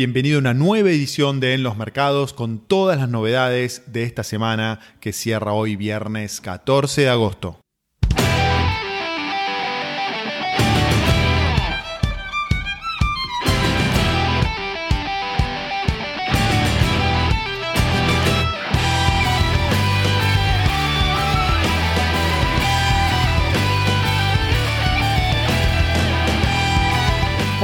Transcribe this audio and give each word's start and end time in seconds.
Bienvenido 0.00 0.38
a 0.38 0.40
una 0.40 0.54
nueva 0.54 0.88
edición 0.88 1.40
de 1.40 1.52
En 1.52 1.62
los 1.62 1.76
Mercados 1.76 2.32
con 2.32 2.58
todas 2.58 2.96
las 2.96 3.10
novedades 3.10 3.82
de 3.92 4.04
esta 4.04 4.24
semana 4.24 4.80
que 4.98 5.12
cierra 5.12 5.52
hoy 5.52 5.76
viernes 5.76 6.40
14 6.40 7.02
de 7.02 7.08
agosto. 7.10 7.60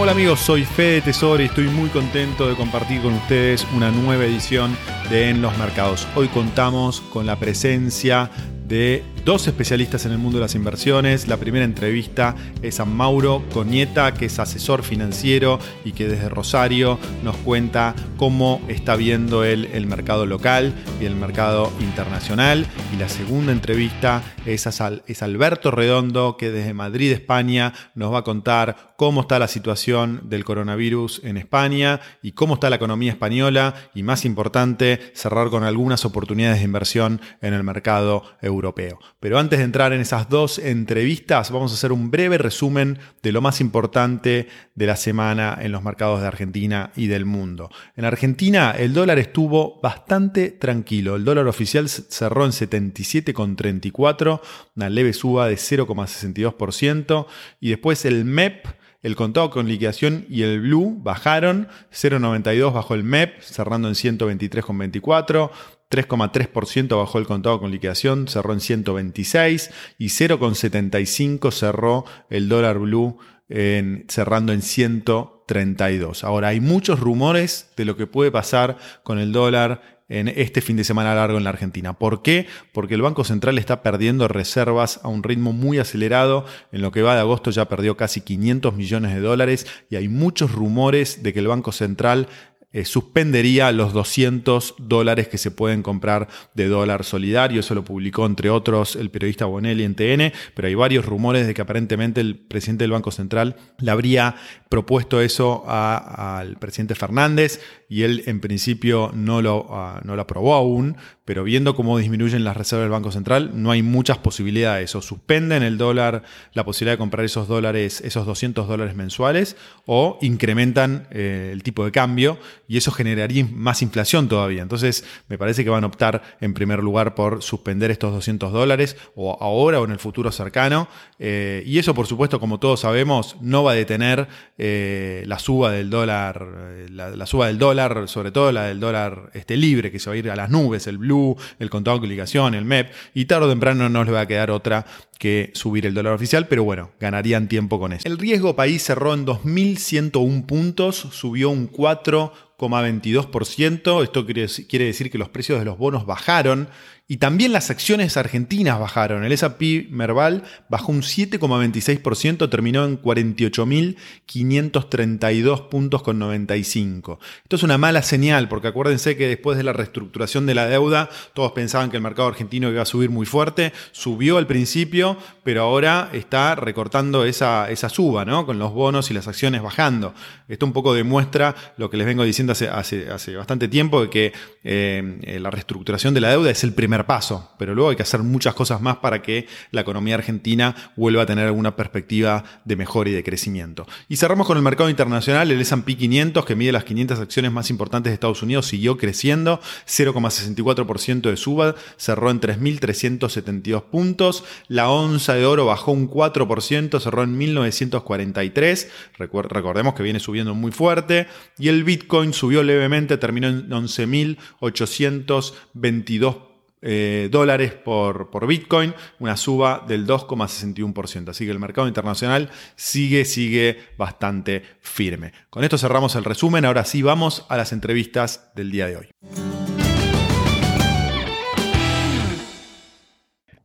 Hola 0.06 0.12
amigos, 0.12 0.38
soy 0.38 0.64
Fede 0.64 1.00
Tesoro 1.00 1.42
y 1.42 1.46
estoy 1.46 1.66
muy 1.66 1.88
contento 1.88 2.48
de 2.48 2.54
compartir 2.54 3.02
con 3.02 3.14
ustedes 3.14 3.66
una 3.74 3.90
nueva 3.90 4.24
edición 4.24 4.76
de 5.10 5.30
En 5.30 5.42
los 5.42 5.58
Mercados. 5.58 6.06
Hoy 6.14 6.28
contamos 6.28 7.00
con 7.00 7.26
la 7.26 7.40
presencia 7.40 8.30
de 8.68 9.02
dos 9.26 9.48
especialistas 9.48 10.06
en 10.06 10.12
el 10.12 10.18
mundo 10.18 10.38
de 10.38 10.42
las 10.42 10.54
inversiones. 10.54 11.26
La 11.26 11.36
primera 11.36 11.64
entrevista 11.64 12.36
es 12.62 12.78
a 12.78 12.84
Mauro 12.84 13.42
Coñeta, 13.52 14.14
que 14.14 14.26
es 14.26 14.38
asesor 14.38 14.84
financiero 14.84 15.58
y 15.84 15.92
que 15.92 16.06
desde 16.06 16.28
Rosario 16.28 17.00
nos 17.24 17.36
cuenta 17.38 17.96
cómo 18.16 18.62
está 18.68 18.94
viendo 18.94 19.42
él 19.42 19.68
el 19.72 19.88
mercado 19.88 20.26
local 20.26 20.72
y 21.00 21.06
el 21.06 21.16
mercado 21.16 21.72
internacional. 21.80 22.66
Y 22.94 22.98
la 22.98 23.08
segunda 23.08 23.50
entrevista 23.50 24.22
es 24.46 24.68
a 24.68 24.92
es 25.06 25.22
Alberto 25.22 25.72
Redondo, 25.72 26.36
que 26.36 26.50
desde 26.50 26.72
Madrid, 26.72 27.10
España, 27.10 27.72
nos 27.96 28.12
va 28.12 28.18
a 28.18 28.24
contar 28.24 28.94
cómo 28.96 29.22
está 29.22 29.40
la 29.40 29.48
situación 29.48 30.20
del 30.24 30.44
coronavirus 30.44 31.22
en 31.24 31.36
España 31.36 32.00
y 32.22 32.32
cómo 32.32 32.54
está 32.54 32.70
la 32.70 32.76
economía 32.76 33.10
española 33.10 33.74
y 33.92 34.04
más 34.04 34.24
importante, 34.24 35.00
cerrar 35.14 35.50
con 35.50 35.64
algunas 35.64 36.04
oportunidades 36.04 36.58
de 36.58 36.64
inversión 36.64 37.20
en 37.42 37.54
el 37.54 37.64
mercado 37.64 38.22
europeo 38.40 38.56
europeo. 38.56 38.98
Pero 39.18 39.38
antes 39.38 39.58
de 39.58 39.64
entrar 39.64 39.94
en 39.94 40.02
esas 40.02 40.28
dos 40.28 40.58
entrevistas, 40.58 41.50
vamos 41.50 41.72
a 41.72 41.74
hacer 41.74 41.90
un 41.90 42.10
breve 42.10 42.36
resumen 42.36 42.98
de 43.22 43.32
lo 43.32 43.40
más 43.40 43.62
importante 43.62 44.48
de 44.74 44.86
la 44.86 44.96
semana 44.96 45.58
en 45.60 45.72
los 45.72 45.82
mercados 45.82 46.20
de 46.20 46.26
Argentina 46.26 46.90
y 46.96 47.06
del 47.06 47.24
mundo. 47.24 47.70
En 47.96 48.04
Argentina 48.04 48.72
el 48.72 48.92
dólar 48.92 49.18
estuvo 49.18 49.80
bastante 49.80 50.50
tranquilo. 50.50 51.16
El 51.16 51.24
dólar 51.24 51.46
oficial 51.46 51.88
cerró 51.88 52.44
en 52.44 52.52
77,34, 52.52 54.40
una 54.76 54.90
leve 54.90 55.14
suba 55.14 55.48
de 55.48 55.54
0,62%. 55.54 57.26
Y 57.58 57.70
después 57.70 58.04
el 58.04 58.26
MEP 58.26 58.66
el 59.06 59.14
contado 59.14 59.50
con 59.50 59.68
liquidación 59.68 60.26
y 60.28 60.42
el 60.42 60.60
blue 60.60 60.98
bajaron, 61.00 61.68
0,92 61.92 62.72
bajó 62.72 62.94
el 62.94 63.04
MEP, 63.04 63.40
cerrando 63.40 63.86
en 63.86 63.94
123,24, 63.94 65.50
3,3% 65.90 66.98
bajó 66.98 67.18
el 67.18 67.26
contado 67.26 67.60
con 67.60 67.70
liquidación, 67.70 68.28
cerró 68.28 68.52
en 68.52 68.60
126 68.60 69.70
y 69.98 70.06
0,75 70.06 71.52
cerró 71.52 72.04
el 72.28 72.48
dólar 72.48 72.78
blue 72.78 73.18
cerrando 73.48 74.52
en 74.52 74.62
132. 74.62 76.24
Ahora, 76.24 76.48
hay 76.48 76.60
muchos 76.60 76.98
rumores 76.98 77.70
de 77.76 77.84
lo 77.84 77.96
que 77.96 78.06
puede 78.06 78.32
pasar 78.32 78.76
con 79.04 79.18
el 79.18 79.32
dólar 79.32 79.96
en 80.08 80.28
este 80.28 80.60
fin 80.60 80.76
de 80.76 80.84
semana 80.84 81.14
largo 81.14 81.36
en 81.36 81.44
la 81.44 81.50
Argentina. 81.50 81.92
¿Por 81.92 82.22
qué? 82.22 82.46
Porque 82.72 82.94
el 82.94 83.02
Banco 83.02 83.24
Central 83.24 83.58
está 83.58 83.82
perdiendo 83.82 84.28
reservas 84.28 85.00
a 85.02 85.08
un 85.08 85.22
ritmo 85.22 85.52
muy 85.52 85.78
acelerado. 85.78 86.44
En 86.70 86.82
lo 86.82 86.92
que 86.92 87.02
va 87.02 87.14
de 87.14 87.20
agosto 87.20 87.50
ya 87.50 87.68
perdió 87.68 87.96
casi 87.96 88.20
500 88.20 88.74
millones 88.74 89.14
de 89.14 89.20
dólares 89.20 89.66
y 89.90 89.96
hay 89.96 90.08
muchos 90.08 90.52
rumores 90.52 91.22
de 91.22 91.32
que 91.32 91.40
el 91.40 91.48
Banco 91.48 91.72
Central 91.72 92.28
eh, 92.76 92.84
suspendería 92.84 93.72
los 93.72 93.94
200 93.94 94.74
dólares 94.76 95.28
que 95.28 95.38
se 95.38 95.50
pueden 95.50 95.82
comprar 95.82 96.28
de 96.52 96.68
dólar 96.68 97.04
solidario. 97.04 97.60
Eso 97.60 97.74
lo 97.74 97.82
publicó, 97.82 98.26
entre 98.26 98.50
otros, 98.50 98.96
el 98.96 99.08
periodista 99.08 99.46
Bonelli 99.46 99.82
en 99.82 99.94
TN, 99.94 100.30
pero 100.54 100.68
hay 100.68 100.74
varios 100.74 101.06
rumores 101.06 101.46
de 101.46 101.54
que 101.54 101.62
aparentemente 101.62 102.20
el 102.20 102.36
presidente 102.36 102.84
del 102.84 102.90
Banco 102.90 103.12
Central 103.12 103.56
le 103.78 103.90
habría 103.90 104.36
propuesto 104.68 105.22
eso 105.22 105.64
al 105.66 106.58
presidente 106.58 106.94
Fernández 106.94 107.62
y 107.88 108.02
él 108.02 108.24
en 108.26 108.40
principio 108.40 109.10
no 109.14 109.40
lo, 109.40 109.68
ah, 109.70 110.02
no 110.04 110.14
lo 110.14 110.20
aprobó 110.20 110.52
aún, 110.52 110.98
pero 111.26 111.44
viendo 111.44 111.74
cómo 111.74 111.98
disminuyen 111.98 112.44
las 112.44 112.56
reservas 112.56 112.84
del 112.84 112.92
Banco 112.92 113.12
Central, 113.12 113.50
no 113.54 113.72
hay 113.72 113.82
muchas 113.82 114.16
posibilidades. 114.16 114.94
O 114.94 115.02
suspenden 115.02 115.62
el 115.62 115.76
dólar, 115.76 116.22
la 116.54 116.64
posibilidad 116.64 116.94
de 116.94 116.98
comprar 116.98 117.26
esos 117.26 117.48
dólares, 117.48 118.00
esos 118.00 118.24
200 118.24 118.66
dólares 118.66 118.94
mensuales, 118.94 119.56
o 119.86 120.18
incrementan 120.22 121.08
eh, 121.10 121.50
el 121.52 121.62
tipo 121.62 121.84
de 121.84 121.92
cambio 121.92 122.38
y 122.68 122.76
eso 122.78 122.92
generaría 122.92 123.46
más 123.52 123.82
inflación 123.82 124.28
todavía. 124.28 124.62
Entonces, 124.62 125.04
me 125.28 125.36
parece 125.36 125.64
que 125.64 125.70
van 125.70 125.84
a 125.84 125.88
optar 125.88 126.22
en 126.40 126.54
primer 126.54 126.78
lugar 126.78 127.14
por 127.14 127.42
suspender 127.42 127.90
estos 127.90 128.12
200 128.12 128.52
dólares, 128.52 128.96
o 129.14 129.36
ahora 129.40 129.80
o 129.80 129.84
en 129.84 129.90
el 129.90 129.98
futuro 129.98 130.30
cercano. 130.32 130.88
Eh, 131.18 131.62
y 131.66 131.78
eso, 131.78 131.92
por 131.92 132.06
supuesto, 132.06 132.40
como 132.40 132.60
todos 132.60 132.80
sabemos, 132.80 133.36
no 133.40 133.64
va 133.64 133.72
a 133.72 133.74
detener 133.74 134.28
eh, 134.58 135.24
la 135.26 135.38
suba 135.40 135.72
del 135.72 135.90
dólar, 135.90 136.46
la 136.88 137.26
suba 137.26 137.48
del 137.48 137.58
dólar 137.58 138.06
sobre 138.06 138.30
todo 138.30 138.52
la 138.52 138.64
del 138.64 138.80
dólar 138.80 139.30
este, 139.34 139.56
libre, 139.56 139.90
que 139.90 139.98
se 139.98 140.10
va 140.10 140.14
a 140.14 140.16
ir 140.16 140.30
a 140.30 140.36
las 140.36 140.50
nubes, 140.50 140.86
el 140.86 140.98
blue, 140.98 141.15
el 141.58 141.70
contado 141.70 141.98
de 141.98 142.06
obligación, 142.06 142.54
el 142.54 142.64
MEP, 142.64 142.92
y 143.14 143.24
tarde 143.26 143.46
o 143.46 143.48
temprano 143.48 143.88
no 143.88 144.04
les 144.04 144.14
va 144.14 144.20
a 144.20 144.26
quedar 144.26 144.50
otra 144.50 144.84
que 145.18 145.50
subir 145.54 145.86
el 145.86 145.94
dólar 145.94 146.12
oficial, 146.12 146.46
pero 146.46 146.62
bueno, 146.64 146.90
ganarían 147.00 147.48
tiempo 147.48 147.80
con 147.80 147.92
eso. 147.92 148.06
El 148.06 148.18
riesgo 148.18 148.54
país 148.54 148.82
cerró 148.82 149.14
en 149.14 149.24
2.101 149.26 150.46
puntos, 150.46 150.96
subió 150.96 151.50
un 151.50 151.70
4,22%, 151.70 154.02
esto 154.02 154.26
quiere 154.26 154.84
decir 154.84 155.10
que 155.10 155.18
los 155.18 155.30
precios 155.30 155.58
de 155.58 155.64
los 155.64 155.78
bonos 155.78 156.04
bajaron 156.06 156.68
y 157.08 157.18
también 157.18 157.52
las 157.52 157.70
acciones 157.70 158.16
argentinas 158.16 158.80
bajaron. 158.80 159.24
El 159.24 159.30
S&P 159.30 159.86
Merval 159.90 160.42
bajó 160.68 160.90
un 160.90 161.02
7,26%, 161.02 162.50
terminó 162.50 162.84
en 162.84 163.00
48.532 163.00 165.68
puntos 165.68 166.02
con 166.02 166.18
95. 166.18 167.20
Esto 167.44 167.56
es 167.56 167.62
una 167.62 167.78
mala 167.78 168.02
señal 168.02 168.48
porque 168.48 168.66
acuérdense 168.68 169.16
que 169.16 169.28
después 169.28 169.56
de 169.56 169.62
la 169.62 169.72
reestructuración 169.72 170.46
de 170.46 170.56
la 170.56 170.66
deuda, 170.66 171.08
todos 171.32 171.52
pensaban 171.52 171.90
que 171.90 171.96
el 171.96 172.02
mercado 172.02 172.26
argentino 172.26 172.68
iba 172.70 172.82
a 172.82 172.86
subir 172.86 173.10
muy 173.10 173.24
fuerte. 173.24 173.72
Subió 173.92 174.38
al 174.38 174.48
principio, 174.48 175.16
pero 175.44 175.62
ahora 175.62 176.10
está 176.12 176.56
recortando 176.56 177.24
esa, 177.24 177.70
esa 177.70 177.88
suba, 177.88 178.24
¿no? 178.24 178.46
Con 178.46 178.58
los 178.58 178.72
bonos 178.72 179.12
y 179.12 179.14
las 179.14 179.28
acciones 179.28 179.62
bajando. 179.62 180.12
Esto 180.48 180.66
un 180.66 180.72
poco 180.72 180.92
demuestra 180.92 181.54
lo 181.76 181.88
que 181.88 181.98
les 181.98 182.06
vengo 182.06 182.24
diciendo 182.24 182.52
hace, 182.52 182.68
hace, 182.68 183.36
bastante 183.36 183.68
tiempo, 183.68 184.02
de 184.02 184.10
que 184.10 184.32
eh, 184.64 185.38
la 185.40 185.52
reestructuración 185.52 186.12
de 186.12 186.20
la 186.20 186.30
deuda 186.30 186.50
es 186.50 186.64
el 186.64 186.72
primer 186.72 186.95
paso, 187.04 187.50
pero 187.58 187.74
luego 187.74 187.90
hay 187.90 187.96
que 187.96 188.02
hacer 188.02 188.22
muchas 188.22 188.54
cosas 188.54 188.80
más 188.80 188.98
para 188.98 189.20
que 189.20 189.46
la 189.72 189.82
economía 189.82 190.14
argentina 190.14 190.74
vuelva 190.96 191.22
a 191.22 191.26
tener 191.26 191.46
alguna 191.46 191.76
perspectiva 191.76 192.44
de 192.64 192.76
mejora 192.76 193.10
y 193.10 193.12
de 193.12 193.24
crecimiento. 193.24 193.86
Y 194.08 194.16
cerramos 194.16 194.46
con 194.46 194.56
el 194.56 194.62
mercado 194.62 194.88
internacional, 194.88 195.50
el 195.50 195.60
S&P 195.60 195.96
500, 195.96 196.44
que 196.44 196.54
mide 196.54 196.72
las 196.72 196.84
500 196.84 197.18
acciones 197.18 197.52
más 197.52 197.70
importantes 197.70 198.10
de 198.10 198.14
Estados 198.14 198.42
Unidos, 198.42 198.66
siguió 198.66 198.96
creciendo, 198.96 199.60
0,64% 199.86 201.30
de 201.30 201.36
suba, 201.36 201.74
cerró 201.96 202.30
en 202.30 202.40
3.372 202.40 203.82
puntos, 203.82 204.44
la 204.68 204.88
onza 204.88 205.34
de 205.34 205.44
oro 205.44 205.66
bajó 205.66 205.92
un 205.92 206.08
4%, 206.08 207.00
cerró 207.00 207.22
en 207.22 207.36
1943, 207.36 208.88
recordemos 209.18 209.94
que 209.94 210.02
viene 210.02 210.20
subiendo 210.20 210.54
muy 210.54 210.72
fuerte, 210.72 211.26
y 211.58 211.68
el 211.68 211.84
Bitcoin 211.84 212.32
subió 212.32 212.62
levemente, 212.62 213.18
terminó 213.18 213.48
en 213.48 213.68
11.822 213.68 216.55
eh, 216.82 217.28
dólares 217.30 217.72
por, 217.72 218.30
por, 218.30 218.46
Bitcoin, 218.46 218.94
una 219.18 219.36
suba 219.36 219.84
del 219.86 220.06
2,61%. 220.06 221.30
Así 221.30 221.44
que 221.44 221.50
el 221.50 221.58
mercado 221.58 221.88
internacional 221.88 222.50
sigue, 222.74 223.24
sigue 223.24 223.78
bastante 223.96 224.62
firme. 224.80 225.32
Con 225.50 225.64
esto 225.64 225.78
cerramos 225.78 226.14
el 226.16 226.24
resumen. 226.24 226.64
Ahora 226.64 226.84
sí 226.84 227.02
vamos 227.02 227.46
a 227.48 227.56
las 227.56 227.72
entrevistas 227.72 228.50
del 228.54 228.70
día 228.70 228.86
de 228.86 228.96
hoy. 228.96 229.08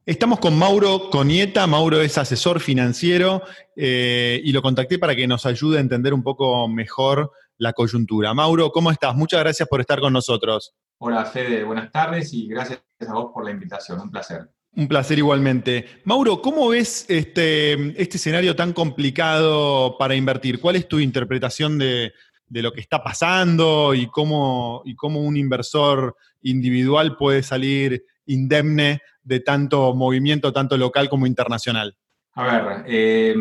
Estamos 0.06 0.40
con 0.40 0.58
Mauro 0.58 1.12
Conieta. 1.12 1.68
Mauro 1.68 2.02
es 2.02 2.18
asesor 2.18 2.60
financiero 2.60 3.44
eh, 3.76 4.42
y 4.44 4.52
lo 4.52 4.62
contacté 4.62 4.98
para 4.98 5.16
que 5.16 5.28
nos 5.28 5.46
ayude 5.46 5.78
a 5.78 5.82
entender 5.82 6.14
un 6.14 6.24
poco 6.24 6.68
mejor 6.68 7.32
la 7.62 7.74
coyuntura. 7.74 8.34
Mauro, 8.34 8.72
¿cómo 8.72 8.90
estás? 8.90 9.16
Muchas 9.16 9.40
gracias 9.40 9.70
por 9.70 9.80
estar 9.82 10.00
con 10.00 10.12
nosotros. 10.12 10.74
Hola 10.98 11.26
Fede, 11.26 11.64
buenas 11.64 11.92
tardes 11.92 12.34
y 12.34 12.48
gracias 12.48 12.82
a 13.08 13.14
vos 13.14 13.30
por 13.32 13.46
la 13.46 13.52
invitación, 13.52 14.02
un 14.02 14.10
placer. 14.10 14.50
Un 14.76 14.88
placer 14.88 15.20
igualmente. 15.20 15.86
Mauro, 16.04 16.42
¿cómo 16.42 16.70
ves 16.70 17.06
este, 17.08 18.02
este 18.02 18.18
escenario 18.18 18.56
tan 18.56 18.74
complicado 18.74 19.96
para 20.00 20.16
invertir? 20.16 20.60
¿Cuál 20.60 20.78
es 20.78 20.88
tu 20.88 21.00
interpretación 21.00 21.78
de, 21.78 22.14
lo 22.48 22.74
que 22.74 22.82
está 22.82 23.04
pasando 23.04 23.94
y 23.94 24.08
cómo, 24.08 24.82
y 24.84 24.96
cómo 24.96 25.22
un 25.22 25.38
inversor 25.38 26.16
individual 26.42 27.16
puede 27.16 27.44
salir 27.44 28.04
indemne 28.26 29.02
de 29.22 29.40
tanto 29.40 29.94
movimiento, 29.94 30.52
tanto 30.52 30.78
local 30.78 31.10
como 31.10 31.28
internacional? 31.28 31.96
A 32.34 32.44
ver, 32.44 32.86
eh, 32.88 33.36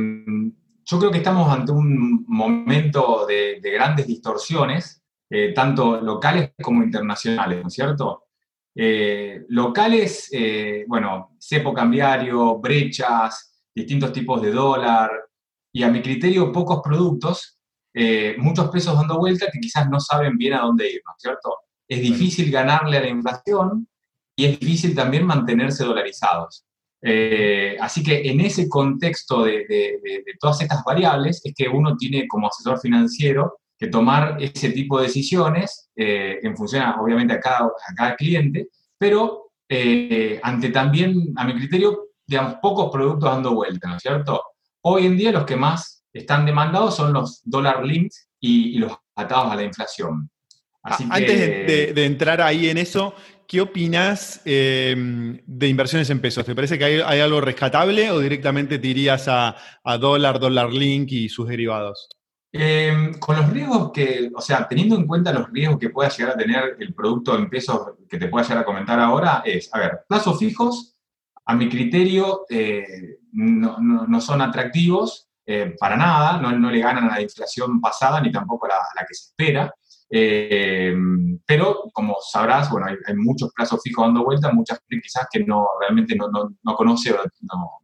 yo 0.84 0.98
creo 0.98 1.10
que 1.10 1.18
estamos 1.18 1.50
ante 1.52 1.72
un 1.72 2.24
momento 2.28 3.26
de, 3.26 3.60
de 3.60 3.70
grandes 3.70 4.06
distorsiones 4.06 5.00
eh, 5.32 5.52
tanto 5.54 6.00
locales 6.00 6.50
como 6.60 6.82
internacionales, 6.82 7.62
¿no 7.62 7.68
es 7.68 7.74
cierto? 7.74 8.24
Eh, 8.74 9.44
locales, 9.48 10.28
eh, 10.32 10.84
bueno, 10.88 11.36
cepo 11.38 11.72
cambiario, 11.72 12.58
brechas, 12.58 13.62
distintos 13.72 14.12
tipos 14.12 14.42
de 14.42 14.50
dólar, 14.50 15.08
y 15.72 15.84
a 15.84 15.88
mi 15.88 16.02
criterio 16.02 16.50
pocos 16.50 16.80
productos, 16.82 17.58
muchos 18.38 18.70
pesos 18.70 18.96
dando 18.96 19.18
vuelta 19.18 19.46
que 19.52 19.60
quizás 19.60 19.88
no 19.88 20.00
saben 20.00 20.36
bien 20.36 20.54
a 20.54 20.62
dónde 20.62 20.90
ir, 20.90 21.00
¿no 21.06 21.12
es 21.12 21.22
cierto? 21.22 21.58
Es 21.86 22.00
difícil 22.00 22.50
ganarle 22.50 22.96
a 22.96 23.00
la 23.00 23.08
inflación 23.08 23.88
y 24.34 24.46
es 24.46 24.58
difícil 24.58 24.96
también 24.96 25.26
mantenerse 25.26 25.84
dolarizados. 25.84 26.64
Así 27.80 28.02
que 28.02 28.30
en 28.30 28.40
ese 28.40 28.68
contexto 28.68 29.44
de, 29.44 29.64
de, 29.68 30.22
todas 30.38 30.60
estas 30.60 30.82
variables 30.84 31.40
es 31.44 31.54
que 31.54 31.68
uno 31.68 31.96
tiene 31.96 32.28
como 32.28 32.48
asesor 32.48 32.78
financiero 32.78 33.60
que 33.80 33.86
tomar 33.86 34.36
ese 34.38 34.70
tipo 34.72 34.98
de 34.98 35.06
decisiones 35.06 35.88
eh, 35.96 36.38
en 36.42 36.54
función, 36.54 36.84
obviamente, 37.00 37.32
a 37.32 37.40
cada, 37.40 37.60
a 37.60 37.94
cada 37.96 38.14
cliente, 38.14 38.68
pero 38.98 39.52
eh, 39.66 40.38
ante 40.42 40.68
también, 40.68 41.32
a 41.36 41.46
mi 41.46 41.54
criterio, 41.54 42.08
digamos, 42.26 42.56
pocos 42.60 42.90
productos 42.92 43.30
dando 43.30 43.54
vuelta, 43.54 43.88
¿no 43.88 43.96
es 43.96 44.02
cierto? 44.02 44.42
Hoy 44.82 45.06
en 45.06 45.16
día 45.16 45.32
los 45.32 45.46
que 45.46 45.56
más 45.56 46.04
están 46.12 46.44
demandados 46.44 46.94
son 46.94 47.14
los 47.14 47.40
dollar 47.42 47.82
links 47.82 48.28
y, 48.38 48.78
los 48.78 48.92
atados 49.14 49.50
a 49.50 49.56
la 49.56 49.62
inflación. 49.62 50.30
Así 50.82 51.06
Antes 51.10 51.94
de, 51.94 52.04
entrar 52.04 52.42
ahí 52.42 52.68
en 52.68 52.76
eso, 52.76 53.14
¿qué 53.50 53.60
opinas 53.60 54.40
eh, 54.44 54.94
de 55.44 55.68
inversiones 55.68 56.08
en 56.10 56.20
pesos? 56.20 56.46
¿Te 56.46 56.54
parece 56.54 56.78
que 56.78 56.84
hay, 56.84 57.20
algo 57.20 57.40
rescatable 57.40 58.12
o 58.12 58.20
directamente 58.20 58.78
te 58.78 58.86
irías 58.86 59.26
a, 59.26 59.56
a 59.82 59.98
dólar, 59.98 60.38
dólar 60.38 60.72
link 60.72 61.10
y 61.10 61.28
sus 61.28 61.48
derivados? 61.48 62.08
Em, 62.52 63.14
con 63.18 63.36
los 63.36 63.50
riesgos 63.50 63.90
que, 63.90 64.30
o 64.32 64.40
sea, 64.40 64.68
teniendo 64.68 64.94
en 64.94 65.08
cuenta 65.08 65.32
los 65.32 65.50
riesgos 65.50 65.78
que 65.80 65.90
pueda 65.90 66.08
llegar 66.10 66.34
a 66.34 66.36
tener 66.36 66.76
el 66.78 66.94
producto 66.94 67.36
en 67.36 67.50
pesos 67.50 67.92
que 68.08 68.18
te 68.18 68.28
pueda 68.28 68.44
llegar 68.44 68.62
a 68.62 68.66
comentar 68.66 69.00
ahora, 69.00 69.42
es, 69.44 69.68
a 69.74 69.80
ver, 69.80 70.04
plazos 70.08 70.38
fijos, 70.38 70.96
a 71.44 71.56
mi 71.56 71.68
criterio, 71.68 72.46
eh, 72.48 73.18
no, 73.32 74.20
son 74.20 74.42
atractivos 74.42 75.28
eh, 75.44 75.74
para 75.76 75.96
nada, 75.96 76.40
no, 76.40 76.70
le 76.70 76.78
ganan 76.78 77.10
a 77.10 77.16
la 77.16 77.20
inflación 77.20 77.80
pasada 77.80 78.20
ni 78.20 78.30
tampoco 78.30 78.66
a 78.66 78.68
la, 78.68 79.06
que 79.08 79.14
se 79.14 79.30
espera. 79.30 79.74
Em, 80.12 81.38
pero, 81.46 81.84
como 81.92 82.16
sabrás, 82.20 82.68
bueno, 82.70 82.86
hay, 82.88 83.14
muchos 83.14 83.52
plazos 83.54 83.80
fijos 83.82 84.06
dando 84.06 84.24
vuelta, 84.24 84.52
muchas 84.52 84.80
quizás 84.88 85.28
que 85.30 85.44
no, 85.44 85.68
realmente 85.80 86.16
no, 86.16 86.74
conoce 86.74 87.12
o 87.12 87.22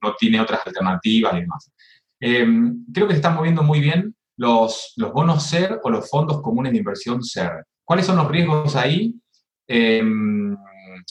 no, 0.03 0.15
tiene 0.19 0.41
otras 0.41 0.67
alternativas 0.67 1.35
y 1.35 1.41
demás. 1.41 1.73
Em, 2.19 2.85
creo 2.93 3.07
que 3.07 3.15
se 3.15 3.19
están 3.19 3.37
moviendo 3.37 3.63
muy 3.63 3.81
bien 3.81 4.15
los, 4.37 4.95
bonos 5.15 5.45
SER 5.45 5.81
o 5.85 5.91
los 5.91 6.11
fondos 6.11 6.43
comunes 6.43 6.73
de 6.73 6.79
inversión 6.79 7.23
SER. 7.23 7.65
¿Cuáles 7.85 8.07
son 8.07 8.17
los 8.17 8.29
riesgos 8.29 8.75
ahí? 8.75 9.15
Em, 9.69 10.57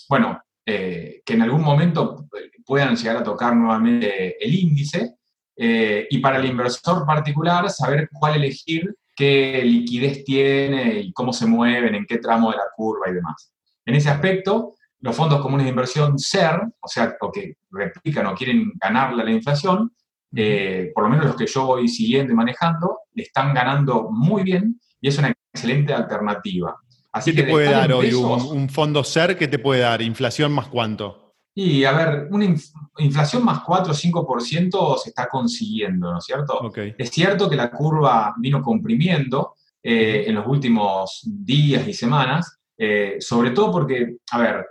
bueno, 0.10 0.42
eh, 0.66 1.22
que 1.26 1.34
en 1.34 1.42
algún 1.44 1.62
momento 1.62 2.28
puedan 2.66 2.96
llegar 2.96 3.18
a 3.18 3.24
tocar 3.24 3.56
nuevamente 3.56 4.44
el 4.44 4.54
índice 4.54 5.16
eh, 5.56 6.08
y 6.10 6.18
para 6.18 6.38
el 6.38 6.46
inversor 6.46 7.06
particular 7.06 7.70
saber 7.70 8.10
cuál 8.12 8.36
elegir, 8.36 8.94
qué 9.16 9.62
liquidez 9.64 10.24
tiene 10.24 11.00
y 11.00 11.14
cómo 11.14 11.32
se 11.34 11.46
mueven, 11.46 11.96
en 11.96 12.06
qué 12.06 12.18
tramo 12.18 12.52
de 12.52 12.58
la 12.58 12.66
curva 12.76 13.10
y 13.10 13.14
demás. 13.14 13.52
En 13.86 13.96
ese 13.96 14.10
aspecto, 14.10 14.76
los 15.00 15.16
fondos 15.16 15.42
comunes 15.42 15.66
de 15.66 15.70
inversión 15.70 16.18
SER, 16.18 16.62
o 16.80 16.88
sea, 16.88 17.16
o 17.22 17.32
que 17.32 17.58
replican 17.72 18.28
o 18.28 18.36
quieren 18.36 18.72
ganarle 18.76 19.22
a 19.22 19.26
la 19.26 19.32
inflación, 19.32 19.92
eh, 20.36 20.92
por 20.94 21.04
lo 21.04 21.10
menos 21.10 21.26
los 21.26 21.36
que 21.36 21.48
yo 21.48 21.66
voy 21.66 21.88
siguiendo 21.88 22.34
y 22.34 22.36
manejando, 22.36 23.00
le 23.14 23.24
están 23.24 23.54
ganando 23.54 24.10
muy 24.12 24.44
bien 24.44 24.80
y 25.00 25.08
es 25.08 25.18
una 25.18 25.34
excelente 25.54 25.94
alternativa. 25.94 26.76
Así 27.12 27.34
¿Qué 27.34 27.44
te 27.44 27.50
puede 27.50 27.72
dar 27.72 27.94
hoy 27.94 28.14
un, 28.14 28.68
fondo 28.68 29.04
SER? 29.04 29.38
¿Qué 29.38 29.48
te 29.48 29.60
puede 29.60 29.82
dar? 29.82 30.02
¿Inflación 30.02 30.52
más 30.52 30.68
cuánto? 30.68 31.25
Y 31.58 31.86
a 31.86 31.94
ver, 31.94 32.28
una 32.32 32.54
inflación 32.98 33.46
más 33.46 33.62
4 33.62 33.94
o 33.94 33.96
5% 33.96 34.98
se 34.98 35.10
está 35.10 35.30
consiguiendo, 35.30 36.12
¿no 36.12 36.20
es 36.20 36.26
cierto? 36.26 36.70
Es 36.76 37.10
cierto 37.10 37.50
que 37.50 37.56
la 37.56 37.72
curva 37.72 38.36
vino 38.38 38.62
comprimiendo 38.62 39.56
eh, 39.82 40.26
en 40.28 40.36
los 40.36 40.46
últimos 40.48 41.22
días 41.24 41.88
y 41.88 41.94
semanas, 41.94 42.60
eh, 42.78 43.16
sobre 43.20 43.52
todo 43.52 43.72
porque, 43.72 44.18
a 44.32 44.38
ver, 44.38 44.66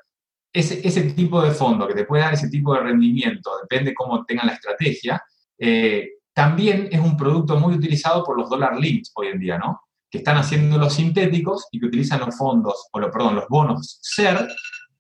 ese, 0.53 0.87
ese 0.87 1.03
tipo 1.13 1.41
de 1.41 1.53
fondo 1.53 1.89
que 1.89 1.95
te 1.95 2.05
puede 2.05 2.23
dar 2.23 2.35
ese 2.35 2.51
tipo 2.51 2.75
de 2.75 2.81
rendimiento, 2.81 3.53
depende 3.63 3.95
cómo 3.95 4.23
tengan 4.27 4.49
la 4.49 4.53
estrategia, 4.53 5.23
eh, 5.59 6.11
también 6.35 6.89
es 6.93 7.01
un 7.01 7.17
producto 7.17 7.57
muy 7.59 7.75
utilizado 7.75 8.23
por 8.25 8.37
los 8.37 8.51
dollar 8.51 8.79
links 8.79 9.11
hoy 9.15 9.29
en 9.29 9.41
día, 9.41 9.57
¿no? 9.57 9.81
Que 10.11 10.19
están 10.19 10.37
haciendo 10.37 10.77
los 10.77 10.93
sintéticos 10.93 11.67
y 11.73 11.81
que 11.81 11.87
utilizan 11.87 12.21
los 12.21 12.37
fondos, 12.37 12.89
o 12.93 12.99
lo, 12.99 13.11
perdón, 13.11 13.37
los 13.37 13.49
bonos 13.49 14.01
SER 14.03 14.49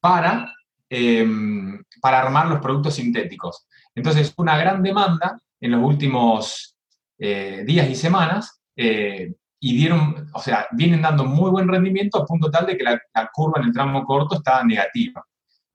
para, 0.00 0.53
em, 0.94 1.82
para 2.00 2.20
armar 2.20 2.48
los 2.48 2.60
productos 2.60 2.94
sintéticos. 2.94 3.66
Entonces, 3.94 4.32
una 4.36 4.56
gran 4.56 4.82
demanda 4.82 5.38
en 5.60 5.70
los 5.72 5.82
últimos 5.82 6.76
eh, 7.18 7.64
días 7.66 7.88
y 7.88 7.94
semanas 7.94 8.60
eh, 8.76 9.32
y 9.60 9.76
dieron, 9.76 10.28
o 10.32 10.40
sea, 10.40 10.66
vienen 10.72 11.02
dando 11.02 11.24
muy 11.24 11.50
buen 11.50 11.68
rendimiento 11.68 12.18
a 12.18 12.26
punto 12.26 12.50
tal 12.50 12.66
de 12.66 12.76
que 12.76 12.84
la, 12.84 13.00
la 13.14 13.30
curva 13.32 13.60
en 13.60 13.68
el 13.68 13.72
tramo 13.72 14.04
corto 14.04 14.36
está 14.36 14.62
negativa. 14.64 15.24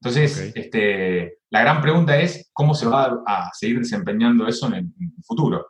Entonces, 0.01 0.53
este, 0.55 1.39
la 1.49 1.61
gran 1.61 1.81
pregunta 1.81 2.17
es 2.17 2.49
cómo 2.53 2.73
se 2.73 2.87
va 2.87 3.21
a 3.25 3.51
seguir 3.53 3.79
desempeñando 3.79 4.47
eso 4.47 4.67
en 4.67 4.73
el, 4.73 4.85
futuro. 5.23 5.67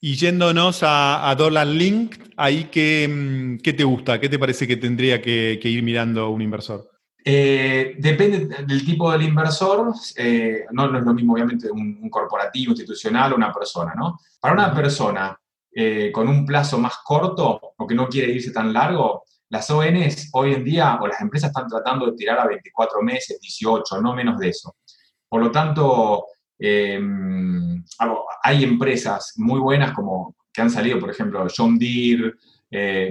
Y 0.00 0.14
yéndonos 0.14 0.80
a, 0.82 1.34
Dollar 1.36 1.66
Link, 1.66 2.16
ahí 2.36 2.68
qué, 2.70 3.08
mm, 3.08 3.58
qué, 3.58 3.72
te 3.72 3.82
gusta? 3.82 4.20
¿Qué 4.20 4.28
te 4.28 4.38
parece 4.38 4.68
que 4.68 4.76
tendría 4.76 5.20
que, 5.20 5.58
ir 5.62 5.82
mirando 5.82 6.30
un 6.30 6.42
inversor? 6.42 6.88
Eh, 7.28 7.96
depende 7.98 8.46
del 8.64 8.84
tipo 8.84 9.10
del 9.10 9.22
inversor, 9.22 9.92
eh, 10.14 10.64
no, 10.70 10.96
es 10.96 11.04
lo 11.04 11.12
mismo 11.12 11.32
obviamente 11.32 11.68
un, 11.68 12.08
corporativo, 12.08 12.70
institucional 12.70 13.32
o 13.32 13.36
una 13.36 13.52
persona, 13.52 13.94
¿no? 13.96 14.20
Para 14.38 14.54
una 14.54 14.72
persona 14.72 15.36
eh, 15.74 16.12
con 16.12 16.28
un 16.28 16.46
plazo 16.46 16.78
más 16.78 16.98
corto 17.04 17.74
o 17.76 17.84
que 17.84 17.96
no 17.96 18.06
quiere 18.06 18.30
irse 18.30 18.52
tan 18.52 18.72
largo, 18.72 19.24
las 19.48 19.68
ONs 19.68 20.30
hoy 20.34 20.54
en 20.54 20.62
día, 20.62 21.00
o 21.02 21.08
las 21.08 21.20
empresas 21.20 21.50
están 21.50 21.66
tratando 21.66 22.06
de 22.06 22.12
tirar 22.12 22.38
a 22.38 22.46
24 22.46 23.02
meses, 23.02 23.40
18, 23.40 24.00
no 24.00 24.14
menos 24.14 24.38
de 24.38 24.50
eso. 24.50 24.76
Por 25.28 25.42
lo 25.42 25.50
tanto, 25.50 26.26
hay 26.60 28.64
empresas 28.64 29.32
muy 29.38 29.58
buenas 29.58 29.92
como 29.94 30.36
que 30.52 30.62
han 30.62 30.70
salido, 30.70 31.00
por 31.00 31.10
ejemplo, 31.10 31.44
John 31.54 31.76
Deere, 31.76 32.34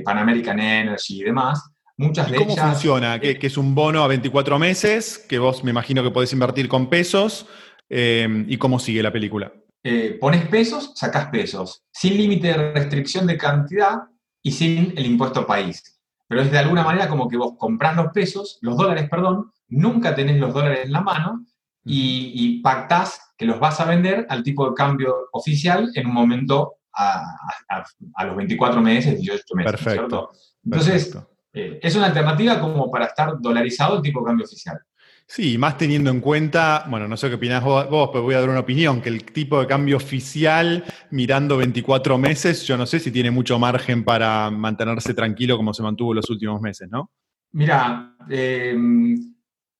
Pan 0.06 0.20
American 0.20 0.62
Energy 0.62 1.20
y 1.20 1.24
demás. 1.24 1.75
Muchas 1.98 2.30
de 2.30 2.38
¿Cómo 2.38 2.56
funciona? 2.56 3.20
¿Que, 3.20 3.38
es 3.42 3.58
un 3.58 3.74
bono 3.74 4.04
a 4.04 4.08
24 4.08 4.60
meses, 4.60 5.18
que 5.18 5.40
vos 5.40 5.64
me 5.64 5.72
imagino 5.72 6.04
que 6.04 6.12
podés 6.12 6.34
invertir 6.34 6.68
con 6.68 6.90
pesos. 6.90 7.48
Em, 7.88 8.46
¿Y 8.50 8.58
cómo 8.58 8.80
sigue 8.80 9.02
la 9.02 9.12
película? 9.12 9.54
Eh, 9.84 10.18
pones 10.20 10.48
pesos, 10.48 10.94
sacás 10.96 11.28
pesos, 11.28 11.84
sin 11.92 12.18
límite 12.18 12.48
de 12.48 12.74
restricción 12.74 13.28
de 13.28 13.38
cantidad 13.38 14.00
y 14.42 14.52
sin 14.52 14.94
el 14.98 15.06
impuesto 15.06 15.46
país. 15.46 16.02
Pero 16.28 16.42
es 16.42 16.52
de 16.52 16.58
alguna 16.58 16.84
manera 16.84 17.08
como 17.08 17.28
que 17.30 17.38
vos 17.38 17.54
comprás 17.58 17.96
los 17.96 18.12
pesos, 18.12 18.58
los 18.62 18.76
dólares, 18.76 19.08
perdón, 19.10 19.52
nunca 19.68 20.16
tenés 20.16 20.38
los 20.38 20.54
dólares 20.54 20.82
en 20.86 20.92
la 20.92 21.02
mano 21.02 21.46
y, 21.84 22.62
pactás 22.64 23.20
que 23.38 23.46
los 23.46 23.60
vas 23.60 23.80
a 23.80 23.86
vender 23.86 24.26
al 24.30 24.42
tipo 24.42 24.68
de 24.68 24.74
cambio 24.74 25.28
oficial 25.34 25.92
en 25.94 26.08
un 26.08 26.14
momento 26.14 26.78
a, 26.94 27.22
los 28.26 28.36
24 28.36 28.82
meses, 28.82 29.20
18 29.20 29.44
meses. 29.54 29.72
Perfecto. 29.72 30.32
Entonces, 30.64 31.16
eh, 31.56 31.80
es 31.82 31.96
una 31.96 32.08
alternativa 32.08 32.60
como 32.60 32.92
para 32.92 33.06
estar 33.06 33.40
dolarizado 33.40 33.96
el 33.96 34.02
tipo 34.02 34.20
de 34.20 34.26
cambio 34.26 34.46
oficial. 34.46 34.80
Sí, 35.28 35.58
más 35.58 35.78
teniendo 35.78 36.12
en 36.12 36.22
cuenta, 36.22 36.86
bueno, 36.88 37.08
no 37.08 37.18
sé 37.18 37.30
qué 37.30 37.36
opinás 37.36 37.64
vos, 37.64 38.10
pero 38.12 38.22
voy 38.22 38.36
a 38.36 38.42
dar 38.42 38.50
una 38.50 38.60
opinión, 38.60 39.02
que 39.02 39.10
el 39.10 39.24
tipo 39.26 39.60
de 39.60 39.66
cambio 39.66 39.98
oficial 39.98 40.84
mirando 41.10 41.58
24 41.58 42.18
meses, 42.20 42.64
yo 42.68 42.78
no 42.78 42.86
sé 42.86 43.00
si 43.00 43.10
tiene 43.10 43.32
mucho 43.32 43.58
margen 43.58 44.04
para 44.04 44.52
mantenerse 44.52 45.16
tranquilo 45.16 45.58
como 45.58 45.74
se 45.74 45.82
mantuvo 45.82 46.14
los 46.14 46.30
últimos 46.30 46.62
meses, 46.62 46.90
¿no? 46.92 47.10
Mira, 47.54 48.16
em, 48.30 49.34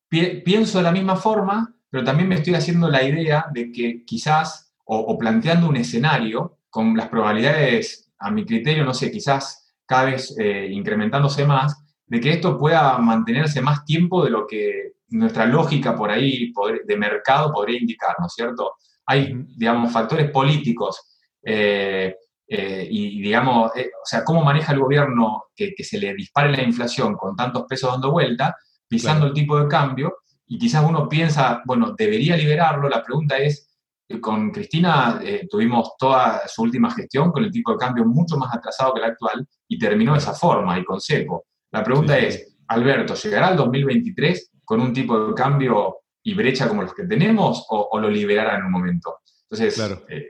pienso 0.10 0.80
de 0.80 0.84
la 0.84 0.92
misma 0.92 1.16
forma, 1.16 1.76
pero 1.90 2.04
también 2.04 2.28
me 2.28 2.36
estoy 2.36 2.56
haciendo 2.56 2.90
la 2.90 3.04
idea 3.04 3.46
de 3.54 3.72
que 3.72 4.04
quizás, 4.04 4.74
o, 4.86 5.18
planteando 5.18 5.70
un 5.70 5.78
escenario 5.78 6.60
con 6.70 6.98
las 6.98 7.08
probabilidades, 7.10 8.12
a 8.18 8.32
mi 8.32 8.46
criterio, 8.46 8.84
no 8.84 8.94
sé, 8.94 9.12
quizás 9.12 9.65
cada 9.86 10.06
vez 10.06 10.36
eh, 10.40 10.70
incrementándose 10.72 11.46
más, 11.46 11.84
de 12.08 12.20
que 12.20 12.32
esto 12.32 12.58
pueda 12.58 12.98
mantenerse 12.98 13.62
más 13.62 13.84
tiempo 13.86 14.24
de 14.24 14.30
lo 14.30 14.46
que 14.46 14.94
nuestra 15.10 15.46
lógica 15.46 15.96
por 15.96 16.12
ahí 16.12 16.52
de 16.86 16.98
mercado 16.98 17.52
podría 17.52 17.80
indicar, 17.80 18.16
¿no 18.20 18.28
es 18.28 18.34
cierto? 18.34 18.74
Hay, 19.06 19.34
digamos, 19.56 19.92
factores 19.92 20.32
políticos 20.32 21.18
eh, 21.44 22.16
eh, 22.48 22.88
y, 22.90 23.22
digamos, 23.22 23.72
o 23.72 24.06
sea, 24.06 24.24
cómo 24.24 24.44
maneja 24.44 24.74
el 24.74 24.80
gobierno 24.80 25.46
que, 25.56 25.74
se 25.84 26.00
le 26.00 26.14
dispare 26.14 26.52
la 26.52 26.64
inflación 26.64 27.16
con 27.16 27.36
tantos 27.36 27.66
pesos 27.68 27.92
dando 27.92 28.12
vuelta, 28.12 28.56
pisando 28.88 29.28
el 29.28 29.34
tipo 29.34 29.60
de 29.60 29.68
cambio, 29.68 30.18
y 30.48 30.60
quizás 30.60 30.84
uno 30.88 31.10
piensa, 31.10 31.62
bueno, 31.66 31.96
debería 31.98 32.38
liberarlo, 32.38 32.88
la 32.88 33.04
pregunta 33.04 33.38
es, 33.38 33.75
con 34.22 34.52
Cristina 34.52 35.20
tuvimos 35.50 35.98
toda 35.98 36.48
su 36.48 36.62
última 36.62 36.92
gestión 36.92 37.32
con 37.32 37.44
el 37.44 37.52
tipo 37.52 37.72
de 37.72 37.78
cambio 37.78 38.06
mucho 38.06 38.38
más 38.38 38.56
atrasado 38.56 38.94
que 38.94 39.00
el 39.00 39.06
actual 39.06 39.48
y 39.68 39.80
terminó 39.80 40.14
de 40.14 40.20
esa 40.20 40.34
forma, 40.34 40.78
y 40.78 40.84
con 40.84 41.02
CEPO. 41.02 41.46
La 41.72 41.84
pregunta 41.84 42.18
es, 42.18 42.56
Alberto, 42.68 43.16
¿llegará 43.16 43.50
el 43.50 43.58
2023 43.58 44.52
con 44.64 44.80
un 44.80 44.94
tipo 44.94 45.28
de 45.28 45.34
cambio 45.34 45.98
y 46.24 46.34
brecha 46.34 46.68
como 46.68 46.84
los 46.84 46.94
que 46.94 47.04
tenemos 47.04 47.66
o, 47.70 48.00
lo 48.00 48.10
liberará 48.10 48.58
en 48.58 48.66
un 48.66 48.72
momento? 48.72 49.20
Entonces, 49.44 49.76
claro. 49.76 50.06
Eh, 50.10 50.28